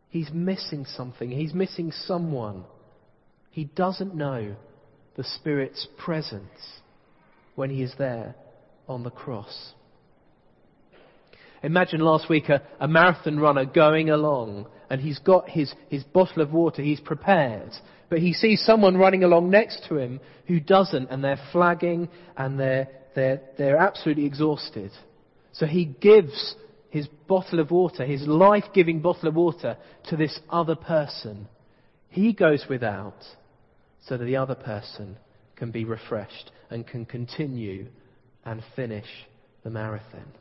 He's 0.09 0.31
missing 0.31 0.85
something. 0.85 1.29
He's 1.29 1.53
missing 1.53 1.91
someone. 1.91 2.63
He 3.51 3.65
doesn't 3.65 4.15
know 4.15 4.55
the 5.17 5.23
Spirit's 5.23 5.87
presence 5.97 6.79
when 7.55 7.69
he 7.69 7.81
is 7.81 7.93
there 7.97 8.35
on 8.87 9.03
the 9.03 9.09
cross. 9.09 9.73
Imagine 11.63 12.01
last 12.01 12.29
week 12.29 12.49
a, 12.49 12.61
a, 12.79 12.87
marathon 12.87 13.39
runner 13.39 13.65
going 13.65 14.09
along 14.09 14.67
and 14.89 15.01
he's 15.01 15.19
got 15.19 15.49
his, 15.49 15.73
his 15.89 16.03
bottle 16.03 16.41
of 16.41 16.51
water, 16.51 16.81
he's 16.81 16.99
prepared, 16.99 17.71
but 18.09 18.19
he 18.19 18.33
sees 18.33 18.63
someone 18.63 18.97
running 18.97 19.23
along 19.23 19.49
next 19.49 19.85
to 19.87 19.97
him 19.97 20.19
who 20.47 20.59
doesn't 20.59 21.09
and 21.09 21.23
they're 21.23 21.39
flagging 21.51 22.09
and 22.37 22.59
they're, 22.59 22.87
they're, 23.15 23.41
they're 23.57 23.77
absolutely 23.77 24.25
exhausted. 24.25 24.91
So 25.53 25.65
he 25.65 25.85
gives 25.85 26.55
his 26.89 27.07
bottle 27.27 27.59
of 27.59 27.71
water, 27.71 28.05
his 28.05 28.27
life 28.27 28.65
giving 28.73 29.01
bottle 29.01 29.27
of 29.27 29.35
water, 29.35 29.77
to 30.09 30.15
this 30.15 30.39
other 30.49 30.75
person. 30.75 31.47
He 32.09 32.31
goes 32.31 32.65
without 32.69 33.21
so 34.07 34.17
that 34.17 34.25
the 34.25 34.37
other 34.37 34.55
person 34.55 35.17
can 35.55 35.71
be 35.71 35.83
refreshed 35.83 36.51
and 36.69 36.85
can 36.85 37.05
continue 37.05 37.87
and 38.45 38.63
finish 38.75 39.07
the 39.63 39.69
marathon. 39.69 40.31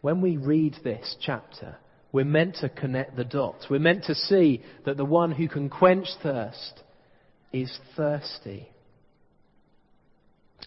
When 0.00 0.20
we 0.20 0.36
read 0.36 0.76
this 0.84 1.16
chapter, 1.20 1.76
we're 2.12 2.24
meant 2.24 2.56
to 2.56 2.68
connect 2.68 3.16
the 3.16 3.24
dots. 3.24 3.66
We're 3.68 3.80
meant 3.80 4.04
to 4.04 4.14
see 4.14 4.62
that 4.84 4.96
the 4.96 5.04
one 5.04 5.32
who 5.32 5.48
can 5.48 5.68
quench 5.68 6.08
thirst 6.22 6.82
is 7.52 7.76
thirsty. 7.96 8.68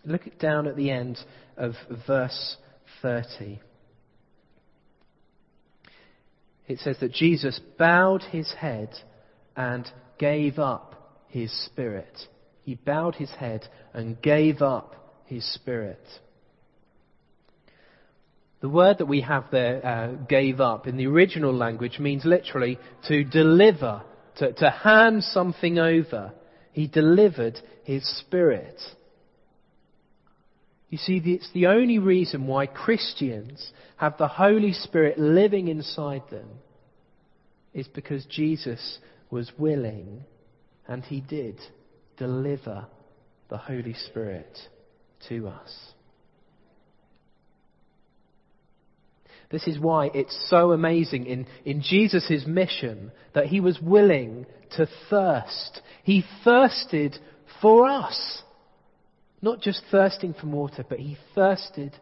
Look 0.05 0.39
down 0.39 0.67
at 0.67 0.75
the 0.75 0.89
end 0.89 1.19
of 1.57 1.73
verse 2.07 2.57
30. 3.01 3.61
It 6.67 6.79
says 6.79 6.97
that 7.01 7.11
Jesus 7.11 7.59
bowed 7.77 8.23
his 8.23 8.51
head 8.53 8.89
and 9.55 9.85
gave 10.17 10.59
up 10.59 11.19
his 11.27 11.51
spirit. 11.65 12.17
He 12.63 12.75
bowed 12.75 13.15
his 13.15 13.31
head 13.31 13.67
and 13.93 14.21
gave 14.21 14.61
up 14.61 15.23
his 15.25 15.45
spirit. 15.53 16.05
The 18.61 18.69
word 18.69 18.99
that 18.99 19.07
we 19.07 19.21
have 19.21 19.45
there, 19.51 19.85
uh, 19.85 20.07
gave 20.27 20.61
up, 20.61 20.87
in 20.87 20.95
the 20.95 21.07
original 21.07 21.53
language 21.53 21.97
means 21.99 22.23
literally 22.25 22.77
to 23.07 23.23
deliver, 23.23 24.03
to, 24.37 24.53
to 24.53 24.69
hand 24.69 25.23
something 25.23 25.79
over. 25.79 26.31
He 26.71 26.87
delivered 26.87 27.59
his 27.83 28.07
spirit. 28.19 28.79
You 30.89 30.99
see, 30.99 31.21
it's 31.25 31.51
the 31.53 31.67
only 31.67 31.97
reason 31.97 32.45
why 32.45 32.67
Christians 32.67 33.71
have 33.97 34.17
the 34.17 34.27
Holy 34.27 34.73
Spirit 34.73 35.17
living 35.17 35.67
inside 35.67 36.23
them 36.29 36.47
is 37.73 37.87
because 37.87 38.25
Jesus 38.25 38.99
was 39.31 39.51
willing 39.57 40.25
and 40.87 41.03
he 41.03 41.21
did 41.21 41.59
deliver 42.17 42.85
the 43.49 43.57
Holy 43.57 43.95
Spirit 44.09 44.57
to 45.29 45.47
us. 45.47 45.93
This 49.51 49.67
is 49.67 49.77
why 49.77 50.09
it's 50.13 50.49
so 50.49 50.71
amazing 50.71 51.25
in, 51.25 51.45
in 51.65 51.81
Jesus' 51.81 52.45
mission 52.47 53.11
that 53.33 53.47
he 53.47 53.59
was 53.59 53.79
willing 53.81 54.45
to 54.77 54.87
thirst. 55.09 55.81
He 56.03 56.23
thirsted 56.43 57.17
for 57.61 57.85
us. 57.85 58.43
Not 59.41 59.59
just 59.59 59.81
thirsting 59.91 60.33
from 60.33 60.51
water, 60.51 60.85
but 60.87 60.99
he 60.99 61.17
thirsted 61.35 61.97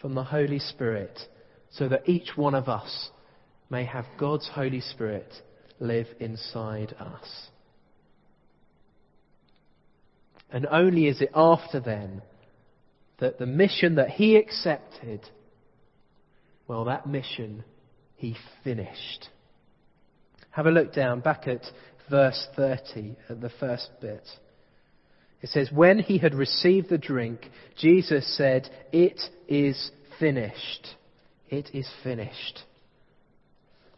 from 0.00 0.14
the 0.14 0.24
Holy 0.24 0.58
Spirit 0.58 1.18
so 1.70 1.88
that 1.88 2.08
each 2.08 2.36
one 2.36 2.54
of 2.54 2.68
us 2.68 3.10
may 3.70 3.84
have 3.84 4.06
God's 4.18 4.48
Holy 4.48 4.80
Spirit 4.80 5.32
live 5.78 6.08
inside 6.18 6.94
us. 6.98 7.48
And 10.50 10.66
only 10.66 11.06
is 11.06 11.20
it 11.22 11.30
after 11.34 11.80
then 11.80 12.22
that 13.20 13.38
the 13.38 13.46
mission 13.46 13.94
that 13.94 14.10
he 14.10 14.36
accepted, 14.36 15.20
well, 16.70 16.84
that 16.84 17.04
mission 17.04 17.64
he 18.14 18.36
finished. 18.62 19.28
Have 20.50 20.66
a 20.66 20.70
look 20.70 20.94
down 20.94 21.18
back 21.18 21.48
at 21.48 21.62
verse 22.08 22.46
30, 22.54 23.16
at 23.28 23.40
the 23.40 23.50
first 23.58 23.90
bit. 24.00 24.22
It 25.42 25.48
says, 25.48 25.68
When 25.72 25.98
he 25.98 26.18
had 26.18 26.32
received 26.32 26.88
the 26.88 26.96
drink, 26.96 27.50
Jesus 27.76 28.36
said, 28.36 28.70
It 28.92 29.20
is 29.48 29.90
finished. 30.20 30.86
It 31.48 31.70
is 31.74 31.88
finished. 32.04 32.60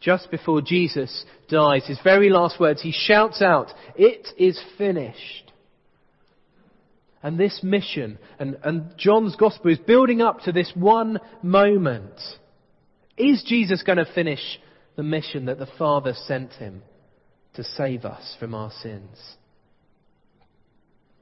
Just 0.00 0.30
before 0.30 0.62
Jesus 0.62 1.26
dies, 1.50 1.86
his 1.86 2.00
very 2.02 2.30
last 2.30 2.58
words, 2.58 2.80
he 2.80 2.90
shouts 2.90 3.42
out, 3.42 3.70
It 3.96 4.28
is 4.38 4.58
finished. 4.78 5.52
And 7.22 7.38
this 7.38 7.60
mission, 7.62 8.18
and, 8.38 8.56
and 8.64 8.94
John's 8.96 9.36
gospel 9.36 9.70
is 9.70 9.78
building 9.78 10.22
up 10.22 10.40
to 10.44 10.52
this 10.52 10.72
one 10.74 11.20
moment. 11.42 12.18
Is 13.16 13.42
Jesus 13.46 13.82
going 13.82 13.98
to 13.98 14.12
finish 14.14 14.40
the 14.96 15.02
mission 15.02 15.46
that 15.46 15.58
the 15.58 15.68
Father 15.78 16.14
sent 16.14 16.52
him 16.52 16.82
to 17.54 17.64
save 17.64 18.04
us 18.04 18.36
from 18.38 18.54
our 18.54 18.70
sins? 18.82 19.18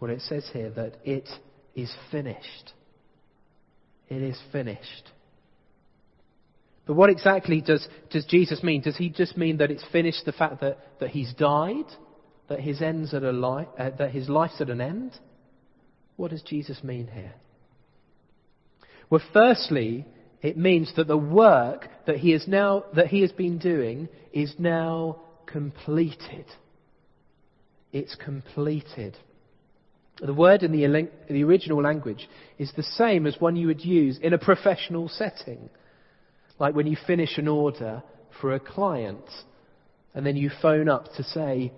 Well, 0.00 0.10
it 0.10 0.22
says 0.22 0.48
here 0.52 0.70
that 0.70 0.96
it 1.04 1.28
is 1.74 1.92
finished. 2.10 2.72
It 4.08 4.22
is 4.22 4.40
finished. 4.50 5.10
But 6.86 6.94
what 6.94 7.10
exactly 7.10 7.60
does, 7.60 7.86
does 8.10 8.24
Jesus 8.24 8.62
mean? 8.62 8.80
Does 8.80 8.96
he 8.96 9.10
just 9.10 9.36
mean 9.36 9.58
that 9.58 9.70
it's 9.70 9.84
finished 9.92 10.24
the 10.24 10.32
fact 10.32 10.60
that, 10.60 10.78
that 11.00 11.10
he's 11.10 11.32
died? 11.34 11.84
That 12.48 12.60
his, 12.60 12.82
ends 12.82 13.14
at 13.14 13.22
a 13.22 13.30
li- 13.30 13.68
uh, 13.78 13.90
that 13.98 14.10
his 14.10 14.28
life's 14.28 14.60
at 14.60 14.70
an 14.70 14.80
end? 14.80 15.12
What 16.16 16.32
does 16.32 16.42
Jesus 16.42 16.82
mean 16.82 17.08
here? 17.12 17.34
Well, 19.08 19.22
firstly, 19.32 20.06
it 20.42 20.56
means 20.56 20.92
that 20.96 21.06
the 21.06 21.16
work 21.16 21.88
that 22.06 22.16
he, 22.16 22.32
is 22.32 22.48
now, 22.48 22.84
that 22.94 23.08
he 23.08 23.20
has 23.20 23.32
been 23.32 23.58
doing 23.58 24.08
is 24.32 24.54
now 24.58 25.20
completed. 25.46 26.46
It's 27.92 28.14
completed. 28.14 29.16
The 30.20 30.34
word 30.34 30.62
in 30.62 30.72
the, 30.72 31.08
the 31.28 31.44
original 31.44 31.82
language 31.82 32.28
is 32.58 32.72
the 32.76 32.82
same 32.82 33.26
as 33.26 33.40
one 33.40 33.56
you 33.56 33.66
would 33.66 33.84
use 33.84 34.18
in 34.22 34.32
a 34.32 34.38
professional 34.38 35.08
setting. 35.08 35.68
Like 36.58 36.74
when 36.74 36.86
you 36.86 36.96
finish 37.06 37.36
an 37.38 37.48
order 37.48 38.02
for 38.40 38.54
a 38.54 38.60
client 38.60 39.24
and 40.14 40.24
then 40.24 40.36
you 40.36 40.50
phone 40.62 40.88
up 40.88 41.06
to 41.16 41.22
say, 41.22 41.72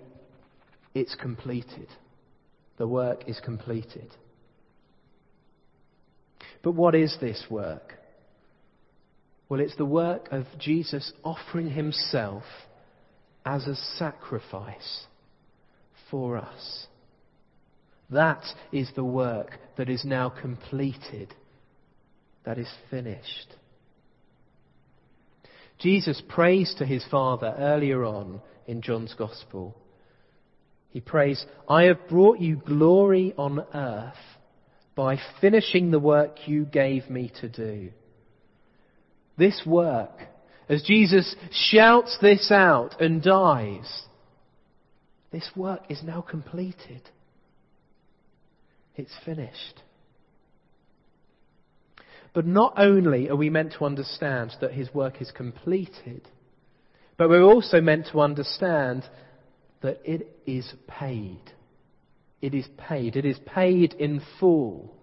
it's 0.93 1.15
completed. 1.15 1.87
The 2.77 2.87
work 2.87 3.23
is 3.27 3.39
completed. 3.43 4.09
But 6.61 6.73
what 6.73 6.95
is 6.95 7.17
this 7.19 7.45
work? 7.49 7.95
Well, 9.53 9.61
it's 9.61 9.75
the 9.75 9.85
work 9.85 10.29
of 10.31 10.47
Jesus 10.57 11.13
offering 11.23 11.69
himself 11.69 12.41
as 13.45 13.67
a 13.67 13.75
sacrifice 13.99 15.05
for 16.09 16.37
us. 16.37 16.87
That 18.09 18.43
is 18.71 18.89
the 18.95 19.03
work 19.03 19.59
that 19.77 19.89
is 19.89 20.05
now 20.05 20.29
completed, 20.29 21.35
that 22.45 22.57
is 22.57 22.67
finished. 22.89 23.53
Jesus 25.77 26.19
prays 26.27 26.73
to 26.79 26.85
his 26.87 27.05
Father 27.11 27.53
earlier 27.55 28.03
on 28.03 28.41
in 28.65 28.81
John's 28.81 29.13
Gospel. 29.13 29.77
He 30.89 30.99
prays, 30.99 31.45
I 31.69 31.83
have 31.83 32.07
brought 32.09 32.39
you 32.39 32.55
glory 32.55 33.35
on 33.37 33.63
earth 33.71 34.15
by 34.95 35.19
finishing 35.41 35.91
the 35.91 35.99
work 35.99 36.47
you 36.47 36.65
gave 36.65 37.07
me 37.07 37.31
to 37.41 37.47
do. 37.47 37.91
This 39.37 39.63
work, 39.65 40.11
as 40.69 40.83
Jesus 40.83 41.35
shouts 41.51 42.17
this 42.21 42.51
out 42.51 43.01
and 43.01 43.21
dies, 43.21 44.03
this 45.31 45.49
work 45.55 45.81
is 45.89 46.03
now 46.03 46.21
completed. 46.21 47.01
It's 48.95 49.13
finished. 49.25 49.81
But 52.33 52.45
not 52.45 52.73
only 52.77 53.29
are 53.29 53.35
we 53.35 53.49
meant 53.49 53.73
to 53.73 53.85
understand 53.85 54.55
that 54.61 54.73
his 54.73 54.93
work 54.93 55.21
is 55.21 55.31
completed, 55.31 56.27
but 57.17 57.29
we're 57.29 57.43
also 57.43 57.79
meant 57.79 58.07
to 58.11 58.21
understand 58.21 59.03
that 59.81 59.99
it 60.03 60.35
is 60.45 60.73
paid. 60.87 61.41
It 62.41 62.53
is 62.53 62.67
paid. 62.77 63.15
It 63.15 63.25
is 63.25 63.39
paid 63.45 63.93
in 63.93 64.21
full. 64.39 64.93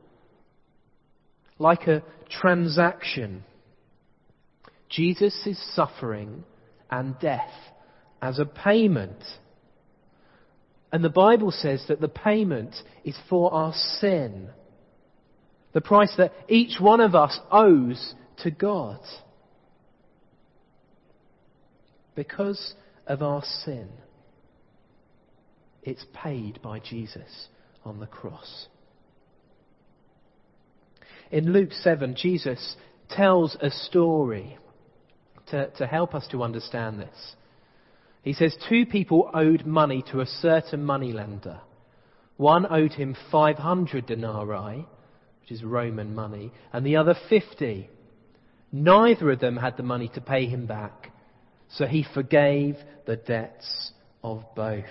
Like 1.58 1.86
a 1.86 2.02
transaction. 2.28 3.44
Jesus' 4.90 5.58
suffering 5.74 6.44
and 6.90 7.18
death 7.18 7.50
as 8.20 8.38
a 8.38 8.44
payment. 8.44 9.22
And 10.92 11.04
the 11.04 11.08
Bible 11.08 11.52
says 11.52 11.84
that 11.88 12.00
the 12.00 12.08
payment 12.08 12.74
is 13.04 13.16
for 13.28 13.52
our 13.54 13.72
sin. 14.00 14.50
The 15.72 15.80
price 15.80 16.12
that 16.18 16.32
each 16.48 16.80
one 16.80 17.00
of 17.00 17.14
us 17.14 17.38
owes 17.50 18.14
to 18.42 18.50
God. 18.50 19.00
Because 22.16 22.74
of 23.06 23.22
our 23.22 23.42
sin, 23.64 23.88
it's 25.84 26.04
paid 26.12 26.60
by 26.60 26.80
Jesus 26.80 27.48
on 27.84 28.00
the 28.00 28.06
cross. 28.06 28.66
In 31.30 31.52
Luke 31.52 31.72
7, 31.72 32.16
Jesus 32.16 32.76
tells 33.08 33.56
a 33.60 33.70
story 33.70 34.58
to, 35.50 35.70
to 35.78 35.86
help 35.86 36.14
us 36.14 36.26
to 36.30 36.42
understand 36.42 37.00
this. 37.00 37.34
He 38.22 38.32
says 38.32 38.56
two 38.68 38.86
people 38.86 39.30
owed 39.32 39.64
money 39.64 40.04
to 40.10 40.20
a 40.20 40.26
certain 40.26 40.84
moneylender. 40.84 41.60
One 42.36 42.66
owed 42.70 42.92
him 42.92 43.16
500 43.30 44.06
denarii, 44.06 44.86
which 45.40 45.50
is 45.50 45.62
Roman 45.62 46.14
money, 46.14 46.52
and 46.72 46.84
the 46.84 46.96
other 46.96 47.14
50. 47.28 47.88
Neither 48.72 49.30
of 49.30 49.40
them 49.40 49.56
had 49.56 49.76
the 49.76 49.82
money 49.82 50.10
to 50.14 50.20
pay 50.20 50.46
him 50.46 50.66
back, 50.66 51.12
so 51.68 51.86
he 51.86 52.06
forgave 52.14 52.76
the 53.06 53.16
debts 53.16 53.92
of 54.22 54.44
both. 54.54 54.84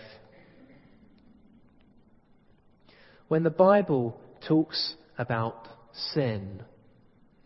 When 3.28 3.44
the 3.44 3.52
Bible 3.52 4.20
talks 4.48 4.96
about 5.18 5.68
sin, 6.14 6.64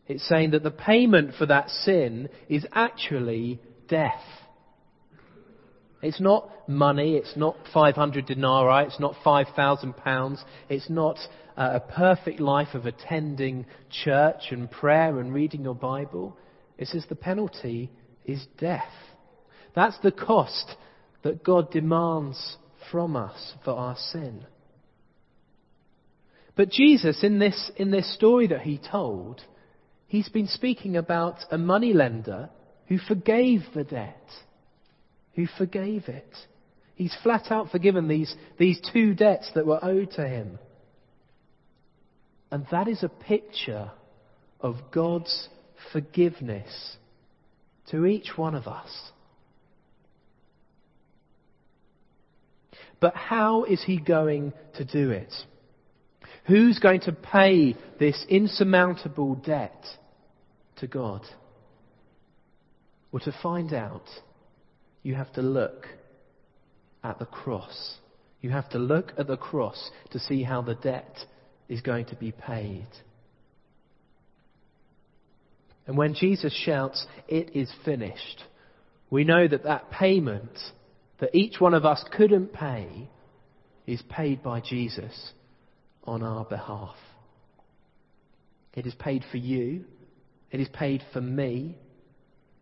it's 0.07 0.27
saying 0.27 0.51
that 0.51 0.63
the 0.63 0.71
payment 0.71 1.35
for 1.37 1.45
that 1.45 1.69
sin 1.69 2.29
is 2.49 2.65
actually 2.73 3.59
death. 3.87 4.21
It's 6.01 6.19
not 6.19 6.49
money, 6.67 7.15
it's 7.15 7.37
not 7.37 7.55
500 7.73 8.25
denarii, 8.25 8.87
it's 8.87 8.99
not 8.99 9.15
5,000 9.23 9.95
pounds, 9.95 10.43
it's 10.67 10.89
not 10.89 11.17
uh, 11.55 11.71
a 11.75 11.79
perfect 11.79 12.41
life 12.41 12.73
of 12.73 12.85
attending 12.85 13.65
church 14.03 14.51
and 14.51 14.69
prayer 14.69 15.19
and 15.19 15.33
reading 15.33 15.63
your 15.63 15.75
Bible. 15.75 16.37
It 16.77 16.89
says 16.89 17.05
the 17.07 17.15
penalty 17.15 17.89
is 18.25 18.45
death. 18.57 18.91
That's 19.75 19.97
the 19.99 20.11
cost 20.11 20.75
that 21.23 21.43
God 21.43 21.71
demands 21.71 22.57
from 22.91 23.15
us 23.15 23.53
for 23.63 23.71
our 23.71 23.95
sin. 24.11 24.45
But 26.55 26.69
Jesus, 26.69 27.23
in 27.23 27.39
this, 27.39 27.71
in 27.77 27.91
this 27.91 28.13
story 28.13 28.47
that 28.47 28.61
he 28.61 28.77
told, 28.77 29.41
he's 30.13 30.29
been 30.29 30.47
speaking 30.47 30.95
about 30.95 31.39
a 31.49 31.57
moneylender 31.57 32.47
who 32.87 32.99
forgave 32.99 33.63
the 33.73 33.83
debt 33.83 34.29
who 35.35 35.47
forgave 35.57 36.07
it. 36.07 36.37
He's 36.95 37.15
flat 37.23 37.51
out 37.51 37.71
forgiven 37.71 38.07
these, 38.07 38.33
these 38.59 38.79
two 38.93 39.15
debts 39.15 39.49
that 39.55 39.65
were 39.65 39.83
owed 39.83 40.11
to 40.11 40.27
him. 40.27 40.59
And 42.51 42.67
that 42.71 42.87
is 42.87 43.01
a 43.01 43.09
picture 43.09 43.91
of 44.61 44.75
God's 44.91 45.49
forgiveness 45.91 46.97
to 47.89 48.05
each 48.05 48.37
one 48.37 48.53
of 48.53 48.67
us. 48.67 48.91
But 52.99 53.15
how 53.15 53.63
is 53.63 53.83
he 53.83 53.97
going 53.97 54.53
to 54.75 54.85
do 54.85 55.09
it? 55.09 55.33
Who's 56.45 56.77
going 56.77 57.01
to 57.01 57.11
pay 57.11 57.75
this 57.99 58.23
insurmountable 58.29 59.35
debt 59.35 59.83
to 60.77 60.87
God? 60.87 61.21
Well, 63.11 63.21
to 63.25 63.35
find 63.43 63.73
out, 63.73 64.07
you 65.03 65.15
have 65.15 65.31
to 65.33 65.41
look 65.41 65.87
at 67.03 67.19
the 67.19 67.25
cross. 67.25 67.97
You 68.41 68.49
have 68.49 68.69
to 68.71 68.79
look 68.79 69.13
at 69.17 69.27
the 69.27 69.37
cross 69.37 69.91
to 70.11 70.19
see 70.19 70.43
how 70.43 70.61
the 70.61 70.75
debt 70.75 71.15
is 71.69 71.81
going 71.81 72.05
to 72.05 72.15
be 72.15 72.31
paid. 72.31 72.87
And 75.85 75.97
when 75.97 76.13
Jesus 76.13 76.53
shouts, 76.53 77.05
It 77.27 77.55
is 77.55 77.71
finished, 77.83 78.43
we 79.09 79.23
know 79.23 79.47
that 79.47 79.63
that 79.63 79.91
payment 79.91 80.57
that 81.19 81.35
each 81.35 81.59
one 81.59 81.73
of 81.73 81.85
us 81.85 82.03
couldn't 82.11 82.51
pay 82.51 83.07
is 83.85 84.01
paid 84.09 84.41
by 84.41 84.59
Jesus 84.59 85.31
on 86.03 86.23
our 86.23 86.45
behalf. 86.45 86.95
It 88.73 88.85
is 88.85 88.95
paid 88.95 89.23
for 89.31 89.37
you. 89.37 89.85
It 90.53 90.61
is 90.61 90.69
paid 90.69 91.03
for 91.11 91.19
me. 91.19 91.75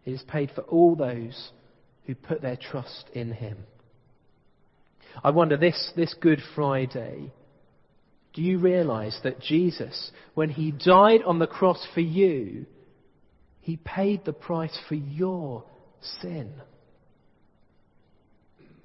It 0.06 0.12
is 0.12 0.24
paid 0.24 0.52
for 0.56 0.62
all 0.62 0.96
those 0.96 1.52
who 2.06 2.16
put 2.16 2.42
their 2.42 2.56
trust 2.56 3.06
in 3.14 3.34
him. 3.34 3.58
I 5.22 5.32
wonder 5.32 5.58
this, 5.58 5.92
this 5.98 6.16
Good 6.20 6.40
Friday, 6.56 7.34
do 8.34 8.42
you 8.42 8.60
realize 8.60 9.20
that 9.24 9.42
Jesus, 9.42 10.12
when 10.34 10.50
he 10.50 10.72
died 10.72 11.22
on 11.24 11.38
the 11.38 11.48
cross 11.48 11.86
for 11.94 12.00
you, 12.00 12.66
he 13.60 13.76
paid 13.76 14.24
the 14.24 14.34
price 14.34 14.78
for 14.88 14.96
your 14.96 15.66
sin? 16.22 16.54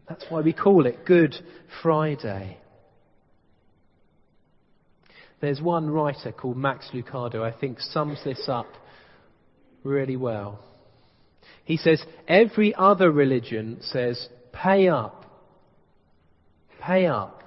That's 0.08 0.24
why 0.28 0.40
we 0.40 0.52
call 0.52 0.84
it 0.84 1.06
Good 1.06 1.36
Friday. 1.80 2.58
There's 5.40 5.60
one 5.60 5.88
writer 5.88 6.32
called 6.32 6.56
Max 6.56 6.88
Lucado, 6.92 7.40
I 7.40 7.56
think, 7.56 7.78
sums 7.78 8.18
this 8.24 8.48
up 8.48 8.66
really 9.86 10.16
well. 10.16 10.60
He 11.64 11.76
says 11.76 12.02
every 12.28 12.74
other 12.74 13.10
religion 13.10 13.78
says 13.80 14.28
pay 14.52 14.88
up. 14.88 15.24
Pay 16.80 17.06
up. 17.06 17.42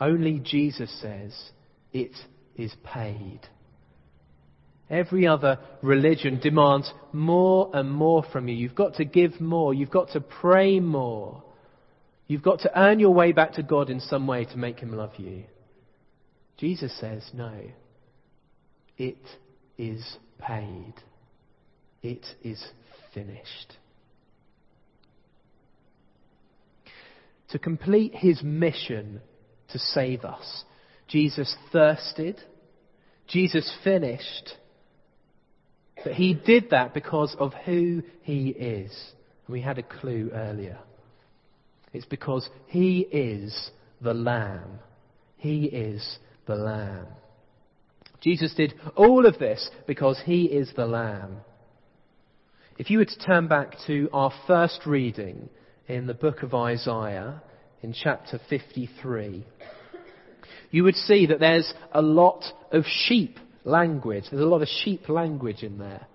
Only 0.00 0.38
Jesus 0.40 0.94
says, 1.00 1.32
it 1.92 2.12
is 2.54 2.74
paid. 2.84 3.40
Every 4.88 5.26
other 5.26 5.58
religion 5.82 6.38
demands 6.38 6.92
more 7.12 7.70
and 7.72 7.90
more 7.90 8.22
from 8.30 8.46
you. 8.46 8.54
You've 8.54 8.74
got 8.74 8.94
to 8.96 9.04
give 9.04 9.40
more. 9.40 9.74
You've 9.74 9.90
got 9.90 10.10
to 10.10 10.20
pray 10.20 10.78
more. 10.78 11.42
You've 12.28 12.42
got 12.42 12.60
to 12.60 12.78
earn 12.78 13.00
your 13.00 13.14
way 13.14 13.32
back 13.32 13.52
to 13.54 13.62
God 13.62 13.90
in 13.90 14.00
some 14.00 14.26
way 14.26 14.44
to 14.44 14.56
make 14.56 14.78
Him 14.78 14.92
love 14.92 15.12
you. 15.16 15.44
Jesus 16.56 16.96
says, 17.00 17.28
no. 17.32 17.52
It 18.98 19.18
is 19.78 20.16
paid. 20.38 20.94
It 22.02 22.24
is 22.42 22.64
finished. 23.12 23.76
To 27.50 27.58
complete 27.58 28.14
His 28.14 28.42
mission 28.42 29.20
to 29.68 29.78
save 29.78 30.24
us, 30.24 30.64
Jesus 31.08 31.54
thirsted. 31.72 32.40
Jesus 33.28 33.70
finished. 33.82 34.56
But 36.02 36.14
he 36.14 36.34
did 36.34 36.70
that 36.70 36.94
because 36.94 37.34
of 37.38 37.52
who 37.64 38.02
he 38.22 38.48
is. 38.50 38.92
We 39.48 39.60
had 39.60 39.78
a 39.78 39.82
clue 39.82 40.30
earlier. 40.32 40.78
It's 41.92 42.06
because 42.06 42.48
he 42.66 43.00
is 43.00 43.70
the 44.00 44.14
Lamb. 44.14 44.78
He 45.36 45.64
is 45.64 46.18
the 46.46 46.54
Lamb. 46.54 47.06
Jesus 48.20 48.54
did 48.54 48.74
all 48.94 49.26
of 49.26 49.38
this 49.38 49.70
because 49.86 50.20
he 50.24 50.44
is 50.44 50.70
the 50.74 50.86
Lamb. 50.86 51.38
If 52.78 52.90
you 52.90 52.98
were 52.98 53.04
to 53.04 53.18
turn 53.18 53.48
back 53.48 53.74
to 53.86 54.08
our 54.12 54.32
first 54.46 54.80
reading 54.86 55.48
in 55.88 56.06
the 56.06 56.14
book 56.14 56.42
of 56.42 56.54
Isaiah, 56.54 57.42
in 57.82 57.92
chapter 57.92 58.40
53, 58.50 59.46
you 60.70 60.84
would 60.84 60.94
see 60.94 61.26
that 61.26 61.40
there's 61.40 61.72
a 61.92 62.02
lot 62.02 62.44
of 62.72 62.84
sheep 62.84 63.38
language. 63.64 64.24
There's 64.30 64.42
a 64.42 64.46
lot 64.46 64.62
of 64.62 64.68
sheep 64.68 65.08
language 65.08 65.62
in 65.62 65.78
there, 65.78 66.06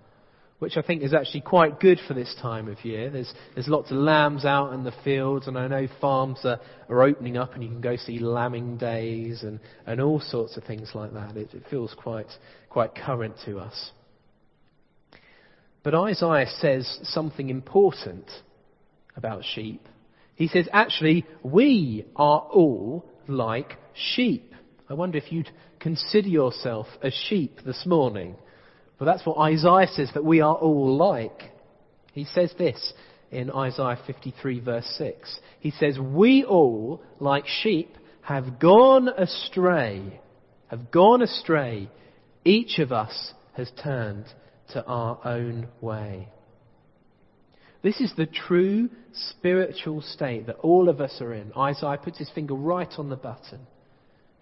which 0.62 0.76
I 0.76 0.82
think 0.82 1.02
is 1.02 1.12
actually 1.12 1.40
quite 1.40 1.80
good 1.80 1.98
for 2.06 2.14
this 2.14 2.32
time 2.40 2.68
of 2.68 2.84
year. 2.84 3.10
There's, 3.10 3.34
there's 3.54 3.66
lots 3.66 3.90
of 3.90 3.96
lambs 3.96 4.44
out 4.44 4.72
in 4.72 4.84
the 4.84 4.92
fields, 5.02 5.48
and 5.48 5.58
I 5.58 5.66
know 5.66 5.88
farms 6.00 6.38
are, 6.44 6.60
are 6.88 7.02
opening 7.02 7.36
up, 7.36 7.54
and 7.54 7.64
you 7.64 7.68
can 7.68 7.80
go 7.80 7.96
see 7.96 8.20
lambing 8.20 8.76
days 8.76 9.42
and, 9.42 9.58
and 9.86 10.00
all 10.00 10.20
sorts 10.20 10.56
of 10.56 10.62
things 10.62 10.92
like 10.94 11.14
that. 11.14 11.36
It, 11.36 11.52
it 11.52 11.64
feels 11.68 11.92
quite, 11.98 12.28
quite 12.70 12.94
current 12.94 13.34
to 13.44 13.58
us. 13.58 13.90
But 15.82 15.96
Isaiah 15.96 16.46
says 16.60 17.00
something 17.02 17.50
important 17.50 18.30
about 19.16 19.42
sheep. 19.44 19.84
He 20.36 20.46
says, 20.46 20.68
actually, 20.72 21.26
we 21.42 22.06
are 22.14 22.38
all 22.38 23.04
like 23.26 23.72
sheep. 24.14 24.54
I 24.88 24.94
wonder 24.94 25.18
if 25.18 25.32
you'd 25.32 25.50
consider 25.80 26.28
yourself 26.28 26.86
a 27.02 27.10
sheep 27.10 27.58
this 27.66 27.84
morning. 27.84 28.36
But 29.02 29.16
that's 29.16 29.26
what 29.26 29.38
Isaiah 29.38 29.88
says 29.88 30.12
that 30.14 30.24
we 30.24 30.42
are 30.42 30.54
all 30.54 30.96
like. 30.96 31.50
He 32.12 32.24
says 32.24 32.54
this 32.56 32.92
in 33.32 33.50
Isaiah 33.50 33.98
53 34.06 34.60
verse 34.60 34.86
6. 34.96 35.40
He 35.58 35.72
says, 35.72 35.98
We 35.98 36.44
all, 36.44 37.02
like 37.18 37.48
sheep, 37.48 37.96
have 38.20 38.60
gone 38.60 39.08
astray, 39.08 40.20
have 40.68 40.92
gone 40.92 41.20
astray. 41.20 41.90
Each 42.44 42.78
of 42.78 42.92
us 42.92 43.32
has 43.54 43.72
turned 43.82 44.26
to 44.72 44.84
our 44.86 45.18
own 45.24 45.66
way. 45.80 46.28
This 47.82 48.00
is 48.00 48.12
the 48.16 48.26
true 48.26 48.88
spiritual 49.12 50.02
state 50.02 50.46
that 50.46 50.58
all 50.58 50.88
of 50.88 51.00
us 51.00 51.20
are 51.20 51.34
in. 51.34 51.50
Isaiah 51.58 51.98
puts 51.98 52.18
his 52.18 52.30
finger 52.30 52.54
right 52.54 52.92
on 52.98 53.08
the 53.08 53.16
button. 53.16 53.66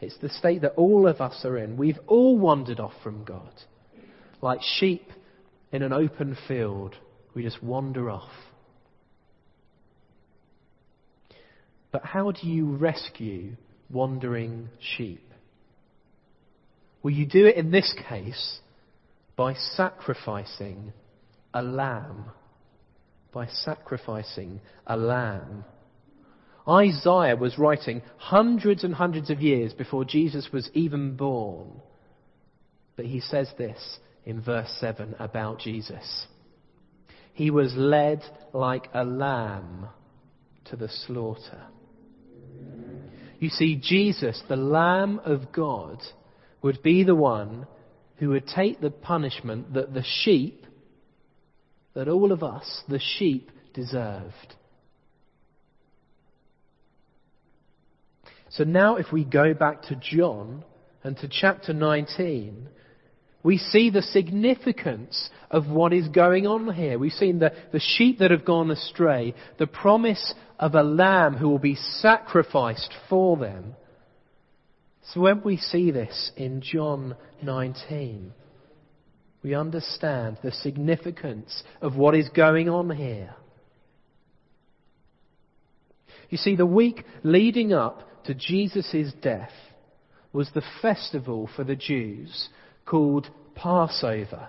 It's 0.00 0.18
the 0.18 0.28
state 0.28 0.60
that 0.60 0.74
all 0.76 1.08
of 1.08 1.22
us 1.22 1.46
are 1.46 1.56
in. 1.56 1.78
We've 1.78 2.00
all 2.06 2.36
wandered 2.38 2.78
off 2.78 2.92
from 3.02 3.24
God. 3.24 3.52
Like 4.42 4.60
sheep 4.62 5.06
in 5.72 5.82
an 5.82 5.92
open 5.92 6.36
field, 6.48 6.94
we 7.34 7.42
just 7.42 7.62
wander 7.62 8.10
off. 8.10 8.30
But 11.92 12.04
how 12.04 12.30
do 12.30 12.46
you 12.46 12.76
rescue 12.76 13.56
wandering 13.90 14.68
sheep? 14.78 15.26
Well, 17.02 17.12
you 17.12 17.26
do 17.26 17.46
it 17.46 17.56
in 17.56 17.70
this 17.70 17.94
case 18.08 18.60
by 19.36 19.54
sacrificing 19.54 20.92
a 21.52 21.62
lamb. 21.62 22.26
By 23.32 23.46
sacrificing 23.46 24.60
a 24.86 24.96
lamb. 24.96 25.64
Isaiah 26.68 27.36
was 27.36 27.58
writing 27.58 28.02
hundreds 28.18 28.84
and 28.84 28.94
hundreds 28.94 29.30
of 29.30 29.40
years 29.40 29.72
before 29.72 30.04
Jesus 30.04 30.48
was 30.52 30.70
even 30.74 31.16
born. 31.16 31.80
But 32.96 33.06
he 33.06 33.20
says 33.20 33.50
this 33.56 33.98
in 34.24 34.40
verse 34.40 34.70
7 34.80 35.16
about 35.18 35.58
Jesus. 35.58 36.26
He 37.32 37.50
was 37.50 37.74
led 37.74 38.22
like 38.52 38.88
a 38.92 39.04
lamb 39.04 39.88
to 40.66 40.76
the 40.76 40.88
slaughter. 40.88 41.62
You 43.38 43.48
see, 43.48 43.76
Jesus, 43.76 44.40
the 44.48 44.56
Lamb 44.56 45.20
of 45.24 45.50
God, 45.50 46.02
would 46.62 46.82
be 46.82 47.04
the 47.04 47.14
one 47.14 47.66
who 48.16 48.28
would 48.30 48.46
take 48.46 48.80
the 48.80 48.90
punishment 48.90 49.72
that 49.72 49.94
the 49.94 50.04
sheep, 50.04 50.66
that 51.94 52.06
all 52.06 52.32
of 52.32 52.42
us, 52.42 52.82
the 52.86 53.00
sheep, 53.00 53.50
deserved. 53.72 54.54
So 58.50 58.64
now, 58.64 58.96
if 58.96 59.10
we 59.10 59.24
go 59.24 59.54
back 59.54 59.82
to 59.84 59.96
John 59.96 60.64
and 61.02 61.16
to 61.18 61.28
chapter 61.28 61.72
19, 61.72 62.68
we 63.42 63.56
see 63.58 63.90
the 63.90 64.02
significance 64.02 65.30
of 65.50 65.66
what 65.66 65.92
is 65.92 66.08
going 66.08 66.46
on 66.46 66.72
here. 66.74 66.98
We've 66.98 67.12
seen 67.12 67.38
the, 67.38 67.52
the 67.72 67.80
sheep 67.80 68.18
that 68.18 68.30
have 68.30 68.44
gone 68.44 68.70
astray, 68.70 69.34
the 69.58 69.66
promise 69.66 70.34
of 70.58 70.74
a 70.74 70.82
lamb 70.82 71.34
who 71.34 71.48
will 71.48 71.58
be 71.58 71.76
sacrificed 71.76 72.92
for 73.08 73.36
them. 73.36 73.74
So 75.12 75.20
when 75.20 75.42
we 75.42 75.56
see 75.56 75.90
this 75.90 76.30
in 76.36 76.60
John 76.60 77.16
19, 77.42 78.32
we 79.42 79.54
understand 79.54 80.36
the 80.42 80.52
significance 80.52 81.62
of 81.80 81.96
what 81.96 82.14
is 82.14 82.28
going 82.28 82.68
on 82.68 82.90
here. 82.90 83.34
You 86.28 86.36
see, 86.36 86.56
the 86.56 86.66
week 86.66 87.04
leading 87.24 87.72
up 87.72 88.24
to 88.24 88.34
Jesus' 88.34 89.12
death 89.22 89.50
was 90.32 90.50
the 90.54 90.62
festival 90.82 91.48
for 91.56 91.64
the 91.64 91.74
Jews 91.74 92.50
called 92.90 93.30
Passover. 93.54 94.48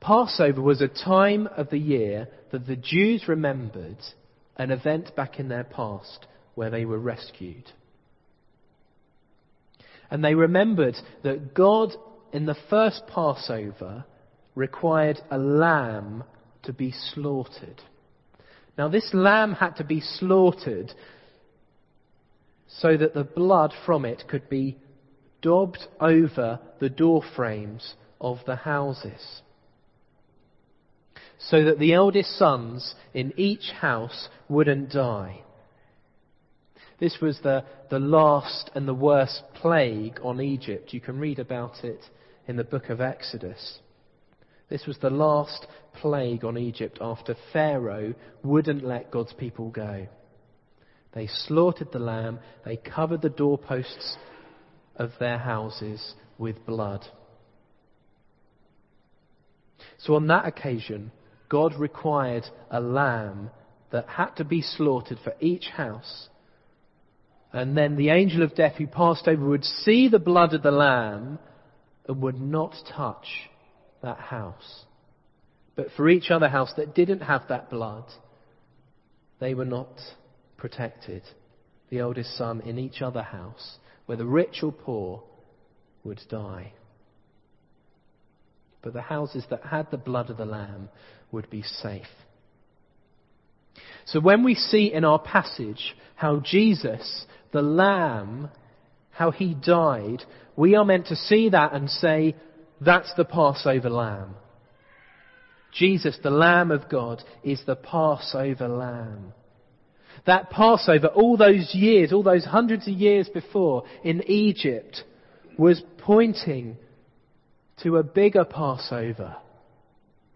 Passover 0.00 0.60
was 0.60 0.80
a 0.80 0.88
time 0.88 1.46
of 1.56 1.70
the 1.70 1.78
year 1.78 2.26
that 2.50 2.66
the 2.66 2.76
Jews 2.76 3.28
remembered 3.28 3.98
an 4.56 4.72
event 4.72 5.14
back 5.14 5.38
in 5.38 5.48
their 5.48 5.62
past 5.62 6.26
where 6.56 6.70
they 6.70 6.84
were 6.84 6.98
rescued. 6.98 7.70
And 10.10 10.24
they 10.24 10.34
remembered 10.34 10.96
that 11.22 11.54
God, 11.54 11.92
in 12.32 12.46
the 12.46 12.56
first 12.68 13.02
Passover, 13.06 14.04
required 14.56 15.20
a 15.30 15.38
lamb 15.38 16.24
to 16.64 16.72
be 16.72 16.92
slaughtered. 17.14 17.80
Now, 18.76 18.88
this 18.88 19.08
lamb 19.12 19.52
had 19.52 19.76
to 19.76 19.84
be 19.84 20.00
slaughtered 20.00 20.92
so 22.66 22.96
that 22.96 23.14
the 23.14 23.24
blood 23.24 23.72
from 23.86 24.04
it 24.04 24.24
could 24.26 24.48
be 24.48 24.78
daubed 25.42 25.78
over 26.00 26.60
the 26.80 26.88
door 26.88 27.22
frames 27.34 27.94
of 28.20 28.38
the 28.46 28.56
houses. 28.56 29.42
So 31.38 31.64
that 31.64 31.78
the 31.78 31.94
eldest 31.94 32.36
sons 32.38 32.94
in 33.14 33.32
each 33.36 33.70
house 33.80 34.28
wouldn't 34.48 34.90
die. 34.90 35.40
This 36.98 37.18
was 37.22 37.40
the, 37.42 37.64
the 37.88 37.98
last 37.98 38.70
and 38.74 38.86
the 38.86 38.94
worst 38.94 39.42
plague 39.54 40.20
on 40.22 40.40
Egypt. 40.40 40.92
You 40.92 41.00
can 41.00 41.18
read 41.18 41.38
about 41.38 41.82
it 41.82 42.00
in 42.46 42.56
the 42.56 42.64
book 42.64 42.90
of 42.90 43.00
Exodus. 43.00 43.78
This 44.68 44.86
was 44.86 44.98
the 44.98 45.10
last 45.10 45.66
plague 45.94 46.44
on 46.44 46.58
Egypt 46.58 46.98
after 47.00 47.34
Pharaoh 47.54 48.14
wouldn't 48.44 48.84
let 48.84 49.10
God's 49.10 49.32
people 49.32 49.70
go. 49.70 50.06
They 51.12 51.26
slaughtered 51.26 51.90
the 51.90 51.98
lamb, 51.98 52.38
they 52.64 52.76
covered 52.76 53.22
the 53.22 53.30
doorposts 53.30 54.16
of 55.00 55.12
their 55.18 55.38
houses 55.38 56.14
with 56.38 56.66
blood. 56.66 57.04
So 59.98 60.14
on 60.14 60.26
that 60.26 60.44
occasion, 60.44 61.10
God 61.48 61.74
required 61.74 62.44
a 62.70 62.80
lamb 62.80 63.50
that 63.92 64.06
had 64.06 64.36
to 64.36 64.44
be 64.44 64.60
slaughtered 64.60 65.18
for 65.24 65.32
each 65.40 65.68
house. 65.68 66.28
And 67.50 67.76
then 67.76 67.96
the 67.96 68.10
angel 68.10 68.42
of 68.42 68.54
death 68.54 68.74
who 68.76 68.86
passed 68.86 69.26
over 69.26 69.44
would 69.48 69.64
see 69.64 70.08
the 70.08 70.18
blood 70.18 70.52
of 70.52 70.62
the 70.62 70.70
lamb 70.70 71.38
and 72.06 72.20
would 72.22 72.40
not 72.40 72.74
touch 72.94 73.26
that 74.02 74.18
house. 74.18 74.84
But 75.76 75.88
for 75.96 76.10
each 76.10 76.30
other 76.30 76.48
house 76.48 76.74
that 76.76 76.94
didn't 76.94 77.22
have 77.22 77.48
that 77.48 77.70
blood, 77.70 78.04
they 79.40 79.54
were 79.54 79.64
not 79.64 79.98
protected. 80.58 81.22
the 81.88 81.98
eldest 81.98 82.36
son 82.36 82.60
in 82.60 82.78
each 82.78 83.02
other 83.02 83.22
house, 83.22 83.78
whether 84.10 84.24
rich 84.24 84.64
or 84.64 84.72
poor, 84.72 85.22
would 86.02 86.20
die. 86.28 86.72
But 88.82 88.92
the 88.92 89.02
houses 89.02 89.44
that 89.50 89.62
had 89.62 89.88
the 89.92 89.98
blood 89.98 90.30
of 90.30 90.36
the 90.36 90.44
Lamb 90.44 90.88
would 91.30 91.48
be 91.48 91.62
safe. 91.62 92.02
So 94.06 94.18
when 94.18 94.42
we 94.42 94.56
see 94.56 94.92
in 94.92 95.04
our 95.04 95.20
passage 95.20 95.94
how 96.16 96.40
Jesus, 96.40 97.24
the 97.52 97.62
Lamb, 97.62 98.48
how 99.12 99.30
he 99.30 99.54
died, 99.54 100.24
we 100.56 100.74
are 100.74 100.84
meant 100.84 101.06
to 101.06 101.14
see 101.14 101.50
that 101.50 101.72
and 101.72 101.88
say, 101.88 102.34
that's 102.80 103.14
the 103.16 103.24
Passover 103.24 103.90
Lamb. 103.90 104.34
Jesus, 105.72 106.18
the 106.20 106.30
Lamb 106.30 106.72
of 106.72 106.88
God, 106.88 107.22
is 107.44 107.62
the 107.64 107.76
Passover 107.76 108.66
Lamb. 108.66 109.34
That 110.26 110.50
Passover, 110.50 111.08
all 111.08 111.36
those 111.36 111.74
years, 111.74 112.12
all 112.12 112.22
those 112.22 112.44
hundreds 112.44 112.86
of 112.86 112.94
years 112.94 113.28
before 113.28 113.84
in 114.04 114.22
Egypt, 114.28 115.02
was 115.58 115.82
pointing 115.98 116.76
to 117.82 117.96
a 117.96 118.02
bigger 118.02 118.44
Passover 118.44 119.36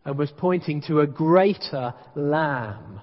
and 0.05 0.19
was 0.19 0.31
pointing 0.37 0.83
to 0.83 1.01
a 1.01 1.07
greater 1.07 1.95
Lamb. 2.15 3.01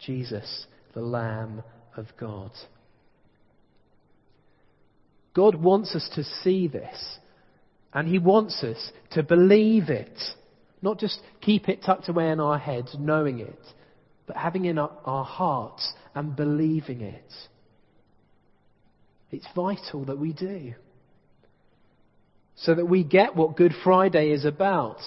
Jesus, 0.00 0.66
the 0.94 1.00
Lamb 1.00 1.62
of 1.96 2.06
God. 2.18 2.50
God 5.34 5.54
wants 5.54 5.94
us 5.94 6.08
to 6.14 6.24
see 6.42 6.66
this, 6.66 7.18
and 7.92 8.08
He 8.08 8.18
wants 8.18 8.62
us 8.62 8.90
to 9.12 9.22
believe 9.22 9.88
it. 9.88 10.16
Not 10.82 10.98
just 10.98 11.20
keep 11.40 11.68
it 11.68 11.82
tucked 11.84 12.08
away 12.08 12.30
in 12.30 12.40
our 12.40 12.58
heads, 12.58 12.94
knowing 12.98 13.40
it, 13.40 13.58
but 14.28 14.36
having 14.36 14.66
in 14.66 14.78
our, 14.78 14.92
our 15.04 15.24
hearts 15.24 15.92
and 16.14 16.36
believing 16.36 17.00
it. 17.00 17.32
It's 19.32 19.46
vital 19.56 20.04
that 20.04 20.18
we 20.18 20.32
do. 20.32 20.74
So 22.56 22.74
that 22.74 22.86
we 22.86 23.02
get 23.02 23.34
what 23.34 23.56
Good 23.56 23.72
Friday 23.82 24.30
is 24.30 24.44
about. 24.44 24.98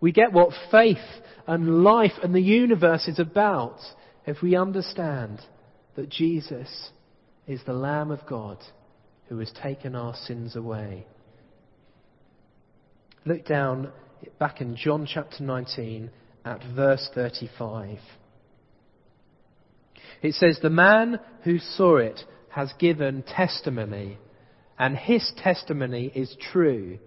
We 0.00 0.12
get 0.12 0.32
what 0.32 0.54
faith 0.70 0.98
and 1.46 1.82
life 1.82 2.12
and 2.22 2.34
the 2.34 2.40
universe 2.40 3.08
is 3.08 3.18
about 3.18 3.78
if 4.26 4.40
we 4.40 4.56
understand 4.56 5.40
that 5.96 6.08
Jesus 6.08 6.90
is 7.46 7.60
the 7.66 7.72
Lamb 7.72 8.10
of 8.10 8.26
God 8.26 8.58
who 9.28 9.38
has 9.38 9.52
taken 9.62 9.94
our 9.94 10.14
sins 10.14 10.56
away. 10.56 11.06
Look 13.24 13.46
down 13.46 13.90
back 14.38 14.60
in 14.60 14.76
John 14.76 15.06
chapter 15.06 15.42
19 15.42 16.10
at 16.44 16.60
verse 16.74 17.08
35. 17.14 17.98
It 20.24 20.34
says, 20.34 20.58
The 20.58 20.70
man 20.70 21.20
who 21.42 21.58
saw 21.58 21.98
it 21.98 22.18
has 22.48 22.72
given 22.78 23.22
testimony, 23.22 24.16
and 24.78 24.96
his 24.96 25.30
testimony 25.36 26.10
is 26.14 26.34
true. 26.50 26.98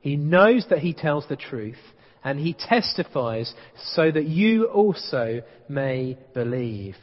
He 0.00 0.16
knows 0.16 0.66
that 0.68 0.80
he 0.80 0.92
tells 0.92 1.26
the 1.28 1.36
truth, 1.36 1.78
and 2.24 2.38
he 2.38 2.52
testifies 2.52 3.54
so 3.94 4.10
that 4.10 4.26
you 4.26 4.64
also 4.64 5.42
may 5.68 6.18
believe. 6.34 6.96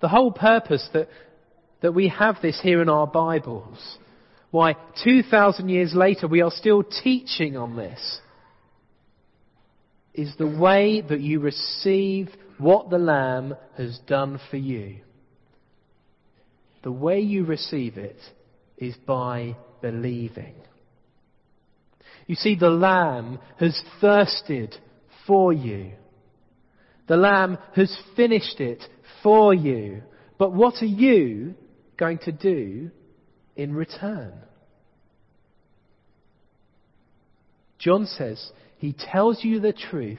The 0.00 0.08
whole 0.08 0.30
purpose 0.30 0.86
that, 0.92 1.08
that 1.80 1.94
we 1.94 2.08
have 2.08 2.36
this 2.42 2.60
here 2.62 2.82
in 2.82 2.90
our 2.90 3.06
Bibles 3.06 3.98
why 4.50 4.76
2,000 5.04 5.68
years 5.68 5.92
later 5.94 6.26
we 6.26 6.40
are 6.40 6.50
still 6.50 6.82
teaching 6.82 7.56
on 7.56 7.76
this 7.76 8.20
is 10.14 10.34
the 10.38 10.46
way 10.46 11.02
that 11.02 11.20
you 11.20 11.38
receive 11.40 12.30
what 12.58 12.90
the 12.90 12.98
Lamb 12.98 13.54
has 13.76 13.98
done 14.06 14.40
for 14.50 14.56
you. 14.56 14.98
The 16.82 16.92
way 16.92 17.20
you 17.20 17.44
receive 17.44 17.96
it 17.96 18.18
is 18.76 18.94
by 19.06 19.56
believing. 19.80 20.54
You 22.26 22.34
see, 22.34 22.54
the 22.54 22.70
Lamb 22.70 23.38
has 23.58 23.80
thirsted 24.00 24.76
for 25.26 25.52
you. 25.52 25.92
The 27.06 27.16
Lamb 27.16 27.58
has 27.74 27.96
finished 28.14 28.60
it 28.60 28.84
for 29.22 29.54
you. 29.54 30.02
But 30.38 30.52
what 30.52 30.82
are 30.82 30.86
you 30.86 31.54
going 31.98 32.18
to 32.18 32.32
do 32.32 32.90
in 33.56 33.74
return. 33.74 34.32
John 37.78 38.06
says 38.06 38.52
he 38.78 38.94
tells 38.94 39.44
you 39.44 39.60
the 39.60 39.72
truth 39.72 40.18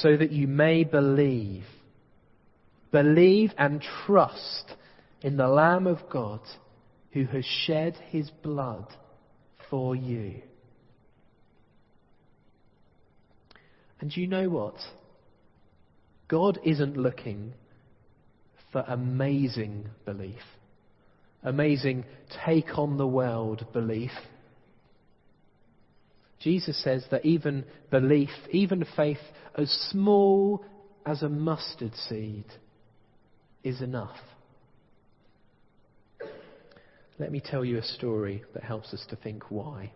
so 0.00 0.16
that 0.16 0.32
you 0.32 0.46
may 0.46 0.84
believe. 0.84 1.64
Believe 2.90 3.52
and 3.58 3.82
trust 4.06 4.72
in 5.22 5.36
the 5.36 5.48
Lamb 5.48 5.86
of 5.86 5.98
God 6.10 6.40
who 7.12 7.24
has 7.24 7.44
shed 7.44 7.96
his 8.08 8.30
blood 8.30 8.86
for 9.70 9.94
you. 9.96 10.42
And 14.00 14.14
you 14.16 14.26
know 14.26 14.48
what? 14.48 14.76
God 16.28 16.58
isn't 16.64 16.96
looking 16.96 17.54
for 18.72 18.84
amazing 18.86 19.88
belief 20.04 20.40
amazing 21.44 22.04
take 22.44 22.78
on 22.78 22.96
the 22.96 23.06
world 23.06 23.66
belief. 23.72 24.10
Jesus 26.44 26.80
says 26.84 27.02
that 27.10 27.24
even 27.24 27.64
belief, 27.90 28.28
even 28.50 28.84
faith 28.94 29.18
as 29.56 29.70
small 29.90 30.62
as 31.06 31.22
a 31.22 31.28
mustard 31.28 31.92
seed 32.06 32.44
is 33.62 33.80
enough. 33.80 34.18
Let 37.18 37.32
me 37.32 37.40
tell 37.40 37.64
you 37.64 37.78
a 37.78 37.82
story 37.82 38.44
that 38.52 38.62
helps 38.62 38.92
us 38.92 39.06
to 39.08 39.16
think 39.16 39.50
why. 39.50 39.92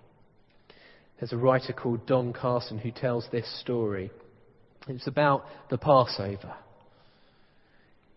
There's 1.21 1.35
a 1.35 1.37
writer 1.37 1.75
called 1.75 2.07
Don 2.07 2.33
Carson 2.33 2.79
who 2.79 2.93
tells 2.93 3.27
this 3.31 3.61
story. 3.61 4.11
It's 4.89 5.07
about 5.07 5.45
the 5.69 5.77
Passover. 5.77 6.55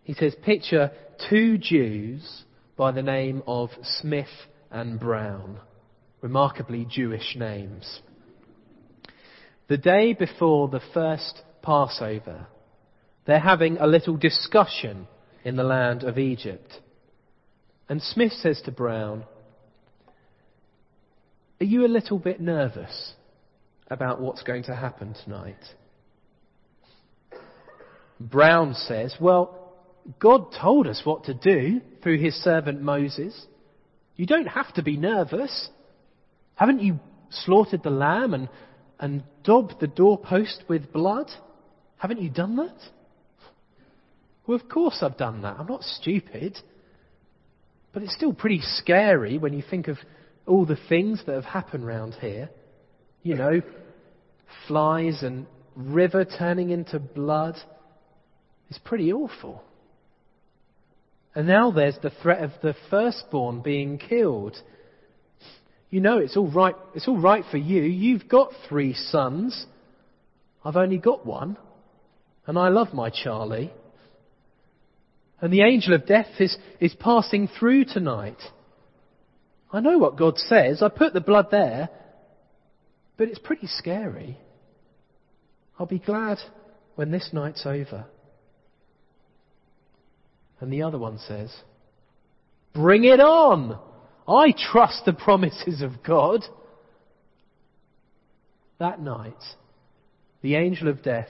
He 0.04 0.14
says, 0.14 0.34
Picture 0.42 0.90
two 1.28 1.58
Jews 1.58 2.44
by 2.78 2.92
the 2.92 3.02
name 3.02 3.42
of 3.46 3.68
Smith 4.00 4.26
and 4.70 4.98
Brown. 4.98 5.60
Remarkably 6.22 6.86
Jewish 6.88 7.36
names. 7.36 8.00
The 9.68 9.78
day 9.78 10.12
before 10.12 10.68
the 10.68 10.82
first 10.92 11.42
Passover, 11.62 12.46
they're 13.26 13.38
having 13.38 13.78
a 13.78 13.86
little 13.86 14.16
discussion 14.16 15.06
in 15.44 15.56
the 15.56 15.62
land 15.62 16.02
of 16.02 16.18
Egypt. 16.18 16.80
And 17.88 18.02
Smith 18.02 18.32
says 18.32 18.60
to 18.64 18.72
Brown, 18.72 19.24
Are 21.60 21.66
you 21.66 21.86
a 21.86 21.88
little 21.88 22.18
bit 22.18 22.40
nervous 22.40 23.12
about 23.88 24.20
what's 24.20 24.42
going 24.42 24.64
to 24.64 24.74
happen 24.74 25.14
tonight? 25.24 25.62
Brown 28.18 28.74
says, 28.74 29.14
Well, 29.20 29.74
God 30.18 30.52
told 30.60 30.86
us 30.86 31.02
what 31.04 31.24
to 31.24 31.34
do 31.34 31.80
through 32.02 32.18
his 32.18 32.34
servant 32.42 32.82
Moses. 32.82 33.46
You 34.16 34.26
don't 34.26 34.46
have 34.46 34.72
to 34.74 34.82
be 34.82 34.96
nervous. 34.96 35.68
Haven't 36.54 36.82
you 36.82 36.98
slaughtered 37.30 37.82
the 37.82 37.90
lamb 37.90 38.34
and, 38.34 38.48
and 39.02 39.24
daubed 39.42 39.74
the 39.80 39.88
doorpost 39.88 40.62
with 40.68 40.92
blood? 40.92 41.26
Haven't 41.98 42.22
you 42.22 42.30
done 42.30 42.56
that? 42.56 42.76
Well, 44.46 44.56
of 44.56 44.68
course 44.68 44.98
I've 45.02 45.18
done 45.18 45.42
that. 45.42 45.56
I'm 45.58 45.66
not 45.66 45.82
stupid. 45.82 46.56
But 47.92 48.04
it's 48.04 48.14
still 48.14 48.32
pretty 48.32 48.60
scary 48.62 49.38
when 49.38 49.54
you 49.54 49.62
think 49.68 49.88
of 49.88 49.98
all 50.46 50.64
the 50.64 50.78
things 50.88 51.20
that 51.26 51.34
have 51.34 51.44
happened 51.44 51.84
round 51.84 52.14
here. 52.14 52.48
You 53.24 53.34
know, 53.34 53.60
flies 54.68 55.22
and 55.22 55.46
river 55.74 56.24
turning 56.24 56.70
into 56.70 57.00
blood. 57.00 57.56
It's 58.70 58.78
pretty 58.78 59.12
awful. 59.12 59.62
And 61.34 61.48
now 61.48 61.72
there's 61.72 61.98
the 62.02 62.12
threat 62.22 62.42
of 62.44 62.52
the 62.62 62.74
firstborn 62.88 63.62
being 63.62 63.98
killed. 63.98 64.56
You 65.92 66.00
know 66.00 66.16
it's 66.16 66.38
all 66.38 66.48
right, 66.50 66.74
it's 66.94 67.06
all 67.06 67.20
right 67.20 67.44
for 67.50 67.58
you. 67.58 67.82
You've 67.82 68.26
got 68.26 68.50
three 68.66 68.94
sons. 68.94 69.66
I've 70.64 70.76
only 70.76 70.96
got 70.96 71.26
one. 71.26 71.58
And 72.46 72.58
I 72.58 72.68
love 72.68 72.94
my 72.94 73.10
Charlie. 73.10 73.70
And 75.42 75.52
the 75.52 75.60
angel 75.60 75.92
of 75.92 76.06
death 76.06 76.30
is, 76.38 76.56
is 76.80 76.94
passing 76.94 77.46
through 77.46 77.84
tonight. 77.84 78.38
I 79.70 79.80
know 79.80 79.98
what 79.98 80.16
God 80.16 80.38
says. 80.38 80.82
I 80.82 80.88
put 80.88 81.12
the 81.12 81.20
blood 81.20 81.48
there. 81.50 81.90
But 83.18 83.28
it's 83.28 83.38
pretty 83.38 83.66
scary. 83.66 84.38
I'll 85.78 85.84
be 85.84 85.98
glad 85.98 86.38
when 86.94 87.10
this 87.10 87.28
night's 87.34 87.66
over. 87.66 88.06
And 90.58 90.72
the 90.72 90.84
other 90.84 90.98
one 90.98 91.18
says, 91.18 91.54
Bring 92.72 93.04
it 93.04 93.20
on! 93.20 93.78
I 94.32 94.52
trust 94.52 95.04
the 95.04 95.12
promises 95.12 95.82
of 95.82 96.02
God. 96.02 96.42
That 98.78 98.98
night, 98.98 99.42
the 100.40 100.54
angel 100.54 100.88
of 100.88 101.02
death 101.02 101.28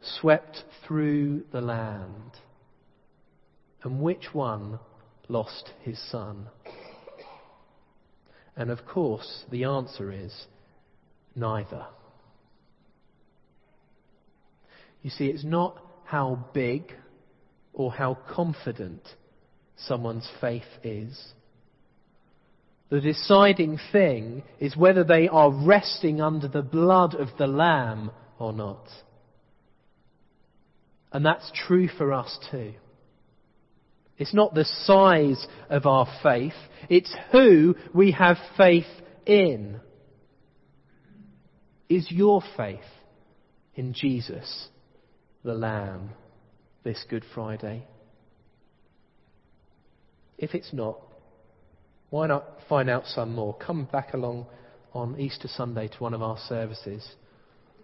swept 0.00 0.64
through 0.86 1.44
the 1.52 1.60
land. 1.60 2.32
And 3.82 4.00
which 4.00 4.32
one 4.32 4.78
lost 5.28 5.70
his 5.82 6.00
son? 6.10 6.46
And 8.56 8.70
of 8.70 8.86
course, 8.86 9.44
the 9.50 9.64
answer 9.64 10.10
is 10.10 10.46
neither. 11.36 11.84
You 15.02 15.10
see, 15.10 15.26
it's 15.26 15.44
not 15.44 15.78
how 16.04 16.46
big 16.54 16.92
or 17.74 17.92
how 17.92 18.16
confident 18.30 19.02
someone's 19.76 20.28
faith 20.40 20.62
is. 20.82 21.34
The 22.90 23.00
deciding 23.00 23.78
thing 23.92 24.42
is 24.58 24.76
whether 24.76 25.04
they 25.04 25.28
are 25.28 25.50
resting 25.50 26.20
under 26.20 26.48
the 26.48 26.62
blood 26.62 27.14
of 27.14 27.28
the 27.38 27.46
Lamb 27.46 28.10
or 28.38 28.52
not. 28.52 28.88
And 31.12 31.24
that's 31.24 31.50
true 31.66 31.88
for 31.88 32.12
us 32.12 32.36
too. 32.50 32.74
It's 34.18 34.34
not 34.34 34.54
the 34.54 34.64
size 34.64 35.46
of 35.70 35.86
our 35.86 36.06
faith, 36.22 36.52
it's 36.88 37.14
who 37.32 37.74
we 37.94 38.12
have 38.12 38.36
faith 38.56 38.84
in. 39.24 39.80
Is 41.88 42.10
your 42.10 42.42
faith 42.56 42.80
in 43.74 43.94
Jesus, 43.94 44.68
the 45.42 45.54
Lamb, 45.54 46.10
this 46.84 47.04
Good 47.08 47.24
Friday? 47.34 47.86
If 50.36 50.54
it's 50.54 50.72
not, 50.72 51.00
why 52.10 52.26
not 52.26 52.44
find 52.68 52.90
out 52.90 53.06
some 53.06 53.34
more? 53.34 53.54
Come 53.54 53.84
back 53.84 54.14
along 54.14 54.46
on 54.92 55.18
Easter 55.18 55.48
Sunday 55.48 55.88
to 55.88 55.96
one 55.98 56.12
of 56.12 56.22
our 56.22 56.38
services, 56.48 57.08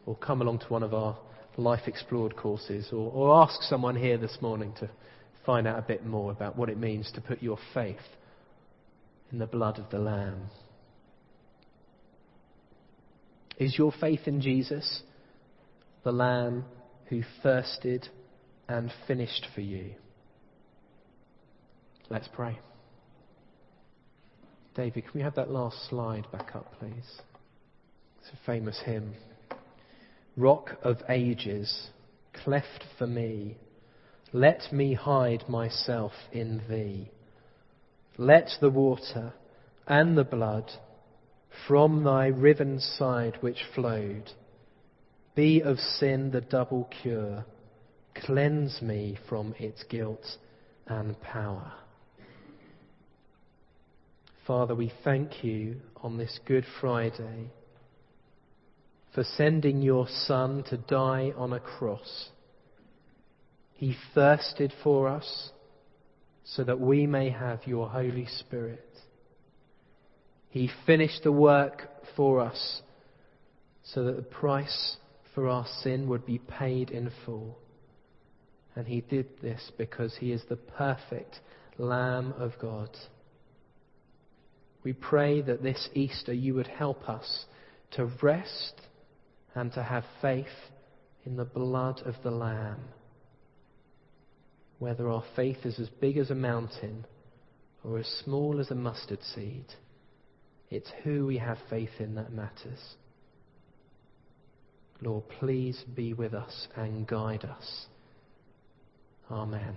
or 0.05 0.17
come 0.17 0.43
along 0.43 0.59
to 0.61 0.67
one 0.67 0.83
of 0.83 0.93
our 0.93 1.17
Life 1.57 1.87
Explored 1.87 2.37
courses, 2.37 2.89
or, 2.93 3.11
or 3.13 3.43
ask 3.43 3.63
someone 3.63 3.97
here 3.97 4.19
this 4.19 4.37
morning 4.43 4.75
to 4.81 4.91
find 5.47 5.67
out 5.67 5.79
a 5.79 5.83
bit 5.83 6.05
more 6.05 6.33
about 6.33 6.57
what 6.57 6.69
it 6.69 6.77
means 6.77 7.11
to 7.15 7.21
put 7.21 7.43
your 7.43 7.59
faith 7.73 7.97
in 9.33 9.39
the 9.39 9.47
blood 9.47 9.79
of 9.79 9.89
the 9.91 9.99
Lamb. 9.99 10.51
Is 13.59 13.79
your 13.79 13.93
faith 14.01 14.21
in 14.27 14.41
Jesus, 14.41 15.03
the 16.05 16.13
Lamb 16.13 16.65
who 17.07 17.23
thirsted 17.43 18.09
and 18.69 18.93
finished 19.07 19.47
for 19.55 19.63
you? 19.63 19.93
Let's 22.11 22.29
pray. 22.35 22.59
David, 24.77 25.05
can 25.05 25.13
we 25.15 25.23
have 25.23 25.37
that 25.37 25.51
last 25.51 25.89
slide 25.89 26.31
back 26.31 26.55
up, 26.55 26.71
please? 26.79 27.23
It's 28.21 28.31
a 28.31 28.45
famous 28.45 28.79
hymn. 28.85 29.15
Rock 30.37 30.77
of 30.83 30.99
ages, 31.09 31.89
cleft 32.45 32.85
for 32.99 33.07
me, 33.07 33.57
let 34.35 34.71
me 34.71 34.93
hide 34.93 35.49
myself 35.49 36.13
in 36.31 36.61
thee. 36.69 37.11
Let 38.19 38.51
the 38.61 38.69
water 38.69 39.33
and 39.87 40.19
the 40.19 40.25
blood 40.25 40.71
from 41.67 42.05
thy 42.05 42.27
riven 42.27 42.79
side 42.81 43.39
which 43.41 43.65
flowed 43.75 44.31
be 45.35 45.63
of 45.63 45.79
sin 45.79 46.33
the 46.33 46.43
double 46.43 46.91
cure. 47.03 47.47
Cleanse 48.15 48.83
me 48.83 49.19
from 49.27 49.55
its 49.59 49.85
guilt 49.85 50.37
and 50.87 51.19
power. 51.23 51.73
Father, 54.47 54.75
we 54.75 54.93
thank 55.03 55.43
you 55.43 55.77
on 56.03 56.17
this 56.17 56.39
Good 56.47 56.65
Friday 56.81 57.51
for 59.15 59.25
sending 59.25 59.83
your 59.83 60.07
Son 60.09 60.63
to 60.71 60.77
die 60.77 61.33
on 61.37 61.53
a 61.53 61.61
cross 61.61 62.31
he 63.77 63.95
thirsted 64.15 64.73
for 64.83 65.07
us 65.07 65.51
so 66.45 66.65
that 66.65 66.81
we 66.81 67.07
may 67.07 67.29
have 67.29 67.67
your 67.67 67.91
Holy 67.91 68.27
Spirit. 68.39 68.89
He 70.49 70.71
finished 70.87 71.25
the 71.25 71.33
work 71.33 71.83
for 72.17 72.41
us 72.41 72.81
so 73.85 74.05
that 74.05 74.17
the 74.17 74.23
price 74.23 74.97
for 75.35 75.49
our 75.49 75.67
sin 75.83 76.09
would 76.09 76.25
be 76.25 76.39
paid 76.39 76.91
in 76.91 77.11
full. 77.27 77.59
And 78.75 78.87
he 78.87 79.03
did 79.03 79.27
this 79.43 79.71
because 79.77 80.17
he 80.19 80.33
is 80.33 80.43
the 80.49 80.57
perfect 80.57 81.41
Lamb 81.77 82.33
of 82.39 82.53
God. 82.59 82.89
We 84.87 84.93
pray 84.93 85.41
that 85.41 85.65
this 85.65 85.89
Easter 85.95 86.33
you 86.33 86.55
would 86.55 86.69
help 86.69 87.09
us 87.09 87.47
to 87.95 88.09
rest 88.23 88.81
and 89.53 89.73
to 89.73 89.83
have 89.83 90.05
faith 90.23 90.47
in 91.25 91.35
the 91.35 91.45
blood 91.45 92.03
of 92.07 92.15
the 92.23 92.31
Lamb 92.31 92.79
whether 94.79 95.11
our 95.11 95.25
faith 95.35 95.67
is 95.67 95.81
as 95.81 95.89
big 95.89 96.19
as 96.19 96.31
a 96.31 96.37
mountain 96.37 97.05
or 97.83 97.99
as 97.99 98.07
small 98.25 98.61
as 98.61 98.71
a 98.71 98.77
mustard 98.77 99.19
seed. 99.35 99.67
It's 100.71 100.93
who 101.03 101.27
we 101.27 101.39
have 101.39 101.59
faith 101.69 101.99
in 101.99 102.15
that 102.15 102.33
matters. 102.33 102.95
Lord, 105.01 105.25
please 105.41 105.83
be 105.97 106.13
with 106.13 106.33
us 106.33 106.69
and 106.77 107.09
guide 107.09 107.45
us. 107.45 107.87
Amen. 109.33 109.75